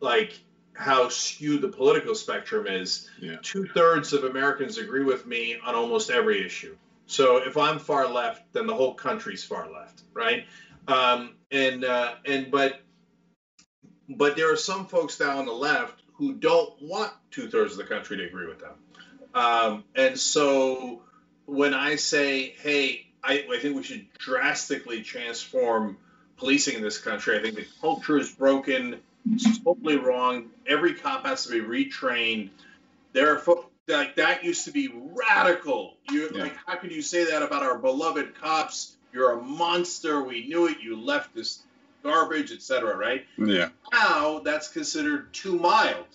like 0.00 0.38
how 0.72 1.08
skewed 1.08 1.60
the 1.60 1.68
political 1.68 2.14
spectrum 2.14 2.66
is. 2.66 3.08
Yeah. 3.20 3.36
Two 3.42 3.66
thirds 3.66 4.12
of 4.12 4.24
Americans 4.24 4.78
agree 4.78 5.04
with 5.04 5.26
me 5.26 5.56
on 5.64 5.74
almost 5.74 6.10
every 6.10 6.44
issue. 6.44 6.76
So 7.06 7.36
if 7.38 7.56
I'm 7.56 7.78
far 7.78 8.08
left, 8.08 8.52
then 8.52 8.66
the 8.66 8.74
whole 8.74 8.94
country's 8.94 9.44
far 9.44 9.70
left, 9.70 10.02
right? 10.12 10.46
Um, 10.88 11.34
and 11.50 11.84
uh, 11.84 12.14
and 12.24 12.50
but 12.50 12.80
but 14.08 14.36
there 14.36 14.52
are 14.52 14.56
some 14.56 14.86
folks 14.86 15.18
down 15.18 15.38
on 15.38 15.46
the 15.46 15.52
left 15.52 16.02
who 16.14 16.34
don't 16.34 16.70
want 16.80 17.12
two 17.30 17.48
thirds 17.48 17.72
of 17.72 17.78
the 17.78 17.84
country 17.84 18.16
to 18.18 18.24
agree 18.24 18.46
with 18.46 18.60
them. 18.60 18.74
Um, 19.34 19.84
and 19.94 20.18
so 20.18 21.02
when 21.46 21.74
I 21.74 21.96
say, 21.96 22.54
hey, 22.60 23.06
I, 23.22 23.46
I 23.50 23.58
think 23.58 23.76
we 23.76 23.82
should 23.82 24.06
drastically 24.18 25.02
transform 25.02 25.96
policing 26.36 26.76
in 26.76 26.82
this 26.82 26.98
country. 26.98 27.38
I 27.38 27.42
think 27.42 27.56
the 27.56 27.66
culture 27.80 28.18
is 28.18 28.30
broken. 28.30 29.00
It's 29.32 29.58
totally 29.58 29.96
wrong. 29.96 30.50
Every 30.66 30.94
cop 30.94 31.26
has 31.26 31.46
to 31.46 31.52
be 31.52 31.60
retrained. 31.60 32.50
There 33.12 33.34
are 33.34 33.38
fo- 33.38 33.70
like 33.88 34.16
that 34.16 34.44
used 34.44 34.64
to 34.64 34.72
be 34.72 34.90
radical. 34.92 35.96
You 36.10 36.30
yeah. 36.34 36.42
like 36.44 36.56
how 36.66 36.76
could 36.76 36.92
you 36.92 37.02
say 37.02 37.30
that 37.30 37.42
about 37.42 37.62
our 37.62 37.78
beloved 37.78 38.34
cops? 38.34 38.96
You're 39.12 39.38
a 39.38 39.42
monster. 39.42 40.22
We 40.22 40.46
knew 40.46 40.66
it. 40.66 40.78
You 40.80 40.96
left 41.00 41.34
this 41.34 41.62
garbage, 42.02 42.52
etc. 42.52 42.96
Right? 42.96 43.26
Yeah. 43.38 43.68
Now 43.92 44.40
that's 44.40 44.68
considered 44.68 45.32
too 45.32 45.58
mild 45.58 46.06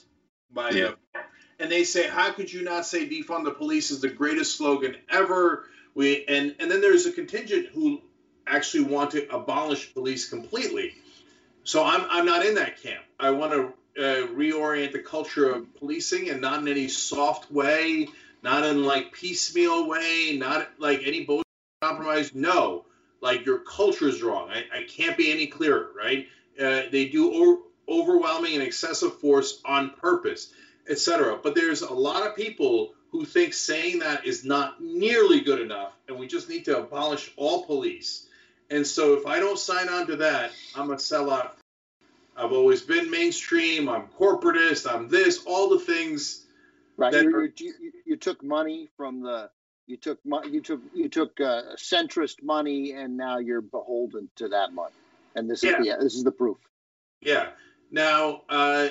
by 0.51 0.71
yeah. 0.71 0.91
and 1.59 1.71
they 1.71 1.83
say, 1.83 2.07
how 2.07 2.31
could 2.31 2.51
you 2.51 2.63
not 2.63 2.85
say 2.85 3.07
defund 3.07 3.45
the 3.45 3.51
police 3.51 3.91
is 3.91 4.01
the 4.01 4.09
greatest 4.09 4.57
slogan 4.57 4.95
ever? 5.09 5.65
We 5.93 6.25
and 6.25 6.55
and 6.59 6.71
then 6.71 6.81
there's 6.81 7.05
a 7.05 7.11
contingent 7.11 7.67
who 7.67 8.01
actually 8.47 8.85
want 8.85 9.11
to 9.11 9.27
abolish 9.33 9.93
police 9.93 10.29
completely. 10.29 10.95
So 11.63 11.83
I'm 11.83 12.05
I'm 12.09 12.25
not 12.25 12.45
in 12.45 12.55
that 12.55 12.81
camp. 12.81 13.03
I 13.19 13.31
want 13.31 13.51
to 13.53 13.73
uh, 13.99 14.27
reorient 14.27 14.93
the 14.93 14.99
culture 14.99 15.49
of 15.49 15.75
policing 15.75 16.29
and 16.29 16.39
not 16.41 16.59
in 16.59 16.67
any 16.67 16.87
soft 16.87 17.51
way, 17.51 18.07
not 18.41 18.63
in 18.63 18.83
like 18.83 19.11
piecemeal 19.11 19.87
way, 19.87 20.37
not 20.39 20.69
like 20.77 21.01
any 21.05 21.25
bullshit 21.25 21.45
compromise. 21.81 22.33
No, 22.33 22.85
like 23.21 23.45
your 23.45 23.59
culture 23.59 24.07
is 24.07 24.23
wrong. 24.23 24.49
I, 24.49 24.79
I 24.79 24.83
can't 24.83 25.17
be 25.17 25.31
any 25.31 25.47
clearer, 25.47 25.89
right? 25.97 26.27
Uh, 26.59 26.83
they 26.91 27.09
do 27.09 27.61
overwhelming 27.87 28.53
and 28.53 28.63
excessive 28.63 29.19
force 29.19 29.61
on 29.65 29.91
purpose, 29.91 30.53
etc. 30.89 31.37
But 31.41 31.55
there's 31.55 31.81
a 31.81 31.93
lot 31.93 32.25
of 32.25 32.35
people 32.35 32.93
who 33.11 33.25
think 33.25 33.53
saying 33.53 33.99
that 33.99 34.25
is 34.25 34.45
not 34.45 34.81
nearly 34.81 35.41
good 35.41 35.59
enough, 35.59 35.93
and 36.07 36.17
we 36.17 36.27
just 36.27 36.49
need 36.49 36.65
to 36.65 36.77
abolish 36.77 37.31
all 37.35 37.65
police. 37.65 38.27
And 38.69 38.85
so, 38.85 39.15
if 39.15 39.25
I 39.25 39.39
don't 39.39 39.57
sign 39.57 39.89
on 39.89 40.07
to 40.07 40.15
that, 40.17 40.51
I'm 40.75 40.91
a 40.91 40.95
sellout. 40.95 41.58
I've 42.39 42.53
always 42.53 42.81
been 42.81 43.11
mainstream. 43.11 43.89
I'm 43.89 44.07
corporatist. 44.19 44.91
I'm 44.91 45.09
this. 45.09 45.43
All 45.45 45.69
the 45.69 45.79
things. 45.79 46.45
Right. 46.95 47.13
You, 47.13 47.51
you, 47.57 47.73
you, 48.05 48.17
took 48.17 48.43
money 48.43 48.89
from 48.95 49.21
the. 49.21 49.49
You 49.87 49.97
took 49.97 50.19
you 50.49 50.61
took 50.61 50.81
you 50.93 51.09
took 51.09 51.39
uh, 51.41 51.75
centrist 51.77 52.43
money, 52.43 52.93
and 52.93 53.17
now 53.17 53.39
you're 53.39 53.61
beholden 53.61 54.29
to 54.37 54.49
that 54.49 54.73
money. 54.73 54.93
And 55.35 55.49
this 55.49 55.63
yeah. 55.63 55.79
is 55.79 55.85
the 55.85 55.97
this 56.03 56.15
is 56.15 56.23
the 56.23 56.31
proof. 56.31 56.57
Yeah. 57.21 57.49
Now, 57.91 58.43
uh, 58.49 58.89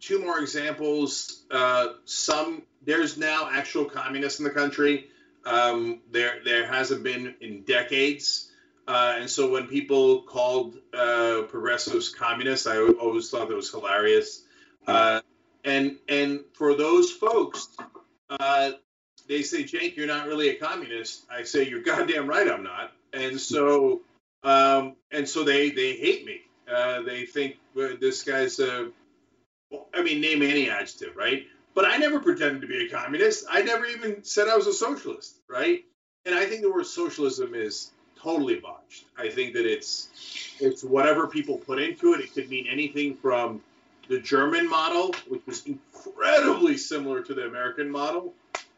two 0.00 0.20
more 0.20 0.38
examples. 0.38 1.44
Uh, 1.50 1.88
some 2.04 2.62
there's 2.82 3.18
now 3.18 3.50
actual 3.52 3.84
communists 3.84 4.38
in 4.38 4.44
the 4.44 4.50
country. 4.50 5.08
Um, 5.44 6.00
there 6.10 6.40
there 6.44 6.66
hasn't 6.66 7.02
been 7.02 7.34
in 7.40 7.62
decades. 7.62 8.49
Uh, 8.86 9.16
and 9.18 9.30
so 9.30 9.50
when 9.50 9.66
people 9.66 10.22
called 10.22 10.76
uh, 10.92 11.42
progressives 11.48 12.08
communists, 12.08 12.66
I 12.66 12.78
always 12.78 13.30
thought 13.30 13.48
that 13.48 13.54
was 13.54 13.70
hilarious. 13.70 14.42
Uh, 14.86 15.20
and 15.64 15.98
and 16.08 16.40
for 16.54 16.74
those 16.74 17.10
folks 17.10 17.68
they 19.30 19.42
say, 19.42 19.62
Jake, 19.62 19.96
you're 19.96 20.08
not 20.08 20.26
really 20.26 20.48
a 20.48 20.56
communist. 20.56 21.24
I 21.30 21.44
say, 21.44 21.68
you're 21.68 21.82
goddamn 21.82 22.26
right, 22.26 22.48
I'm 22.48 22.64
not. 22.64 22.92
And 23.12 23.40
so, 23.52 24.02
um, 24.42 24.96
and 25.10 25.26
so 25.26 25.44
they 25.44 25.70
they 25.70 25.94
hate 25.94 26.26
me. 26.26 26.40
Uh, 26.70 27.02
they 27.02 27.24
think 27.24 27.56
uh, 27.80 27.90
this 28.00 28.22
guy's 28.24 28.58
a, 28.58 28.90
I 29.94 30.02
mean, 30.02 30.20
name 30.20 30.42
any 30.42 30.68
adjective, 30.68 31.16
right? 31.16 31.46
But 31.74 31.84
I 31.84 31.96
never 31.96 32.18
pretended 32.18 32.62
to 32.62 32.66
be 32.66 32.86
a 32.86 32.90
communist. 32.90 33.44
I 33.48 33.62
never 33.62 33.86
even 33.86 34.24
said 34.24 34.48
I 34.48 34.56
was 34.56 34.66
a 34.66 34.72
socialist, 34.72 35.36
right? 35.48 35.84
And 36.26 36.34
I 36.34 36.46
think 36.46 36.62
the 36.62 36.70
word 36.70 36.86
socialism 36.86 37.54
is 37.54 37.92
totally 38.22 38.56
botched. 38.56 39.04
I 39.18 39.28
think 39.28 39.54
that 39.54 39.66
it's 39.66 40.08
it's 40.60 40.82
whatever 40.84 41.26
people 41.26 41.56
put 41.58 41.80
into 41.80 42.14
it. 42.14 42.20
It 42.20 42.34
could 42.34 42.48
mean 42.50 42.66
anything 42.70 43.16
from 43.16 43.62
the 44.08 44.18
German 44.20 44.68
model, 44.68 45.14
which 45.28 45.46
was 45.46 45.64
incredibly 45.66 46.76
similar 46.76 47.22
to 47.22 47.34
the 47.34 47.46
American 47.46 47.88
model, 47.90 48.34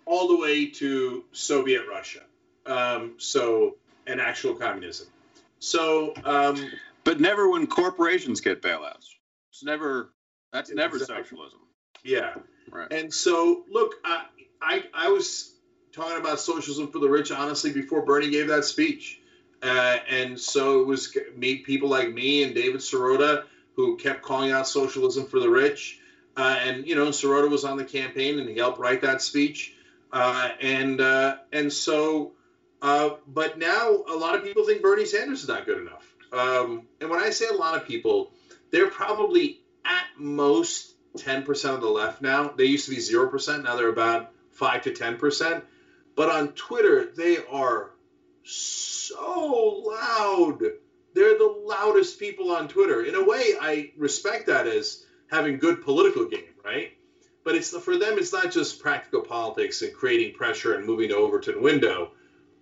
all 0.07 0.29
the 0.29 0.37
way 0.37 0.67
to 0.67 1.25
Soviet 1.33 1.83
Russia. 1.89 2.21
Um, 2.67 3.15
so, 3.19 3.77
and 4.07 4.21
actual 4.21 4.55
communism. 4.55 5.09
So, 5.59 6.13
um, 6.25 6.71
but 7.05 7.21
never 7.21 7.49
when 7.51 7.67
corporations 7.67 8.41
get 8.41 8.63
bailouts. 8.63 9.09
It's 9.51 9.65
never. 9.65 10.13
That's 10.53 10.71
never 10.73 10.97
Exactly. 10.97 11.25
socialism. 11.25 11.61
yeah. 12.05 12.35
Right. 12.71 12.93
And 12.93 13.13
so, 13.13 13.65
look, 13.71 13.95
I, 14.05 14.27
I, 14.61 14.85
I 14.95 15.09
was 15.09 15.53
talking 15.93 16.19
about 16.19 16.39
socialism 16.41 16.89
for 16.93 17.01
the 17.01 17.09
rich, 17.09 17.33
honestly, 17.33 17.73
before 17.73 18.05
Bernie 18.05 18.31
gave 18.31 18.49
that 18.49 18.65
speech. 18.65 19.19
Uh, 19.63 19.99
and 20.09 20.41
so 20.41 20.81
it 20.81 20.87
was 20.87 21.17
me, 21.37 21.59
people 21.59 21.89
like 21.89 22.13
me 22.13 22.43
and 22.43 22.55
David 22.55 22.81
Sirota 22.81 23.45
who 23.77 23.97
kept 23.97 24.23
calling 24.23 24.51
out 24.51 24.67
socialism 24.67 25.27
for 25.27 25.39
the 25.39 25.49
rich. 25.49 26.01
Uh, 26.37 26.59
and 26.63 26.87
you 26.87 26.95
know, 26.95 27.09
Sirota 27.09 27.49
was 27.49 27.65
on 27.65 27.77
the 27.77 27.85
campaign 27.85 28.39
and 28.39 28.49
he 28.49 28.57
helped 28.57 28.79
write 28.79 29.03
that 29.03 29.23
speech. 29.23 29.75
Uh, 30.13 30.51
and 30.61 31.01
uh, 31.01 31.37
and 31.53 31.73
so, 31.73 32.33
uh, 32.83 33.11
but 33.27 33.59
now 33.59 34.03
a 34.09 34.17
lot 34.17 34.35
of 34.35 34.43
people 34.43 34.67
think 34.67 34.83
Bernie 34.83 35.07
Sanders 35.07 35.43
is 35.43 35.49
not 35.49 35.65
good 35.65 35.79
enough. 35.79 36.07
Um, 36.33 36.87
and 37.01 37.09
when 37.09 37.21
I 37.21 37.31
say 37.31 37.47
a 37.49 37.55
lot 37.55 37.77
of 37.77 37.87
people, 37.87 38.33
they're 38.71 38.91
probably 38.91 39.61
at 39.85 40.05
most 40.17 40.95
10% 41.17 41.75
of 41.75 41.81
the 41.81 41.89
left 41.89 42.23
now. 42.23 42.49
They 42.49 42.65
used 42.65 42.87
to 42.87 42.91
be 42.91 42.99
0%. 42.99 43.65
Now 43.65 43.77
they're 43.77 43.89
about 43.89 44.33
5 44.53 44.83
to 44.83 44.93
10%. 44.93 45.63
But 46.15 46.31
on 46.31 46.49
Twitter, 46.49 47.11
they 47.17 47.39
are 47.51 47.91
so 48.45 49.83
loud. 49.87 50.61
They're 51.15 51.39
the 51.39 51.63
loudest 51.67 52.19
people 52.19 52.51
on 52.51 52.69
Twitter. 52.69 53.05
In 53.05 53.15
a 53.15 53.25
way, 53.25 53.55
I 53.61 53.93
respect 53.99 54.47
that 54.47 54.67
as 54.67 55.05
having 55.31 55.59
good 55.59 55.83
political 55.83 56.27
game, 56.27 56.55
right? 56.65 56.93
But 57.45 57.55
it's 57.55 57.77
for 57.77 57.99
them, 57.99 58.19
it's 58.19 58.33
not 58.33 58.53
just 58.53 58.81
practical 58.81 59.23
politics 59.23 59.83
and 59.83 59.93
creating 59.93 60.35
pressure 60.35 60.75
and 60.75 60.87
moving 60.87 61.09
to 61.09 61.17
Overton 61.17 61.63
window. 61.63 62.13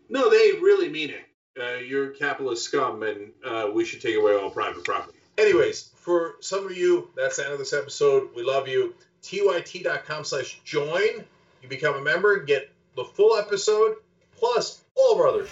No, 0.09 0.31
they 0.31 0.59
really 0.61 0.89
mean 0.89 1.11
it. 1.11 1.25
Uh, 1.61 1.79
you're 1.79 2.11
capitalist 2.11 2.65
scum, 2.65 3.03
and 3.03 3.33
uh, 3.45 3.69
we 3.73 3.85
should 3.85 4.01
take 4.01 4.17
away 4.17 4.35
all 4.35 4.51
private 4.51 4.85
property. 4.85 5.19
Anyways, 5.37 5.91
for 5.97 6.37
some 6.41 6.65
of 6.67 6.77
you, 6.77 7.11
that's 7.17 7.37
the 7.37 7.45
end 7.45 7.53
of 7.53 7.59
this 7.59 7.73
episode. 7.73 8.31
We 8.35 8.43
love 8.43 8.69
you. 8.69 8.95
tyt.com 9.23 10.25
slash 10.25 10.61
join. 10.65 11.25
You 11.63 11.69
become 11.69 11.97
a 11.97 12.01
member, 12.01 12.39
get 12.41 12.71
the 12.97 13.05
full 13.05 13.37
episode, 13.37 13.97
plus 14.37 14.83
all 15.01 15.17
shows. 15.17 15.49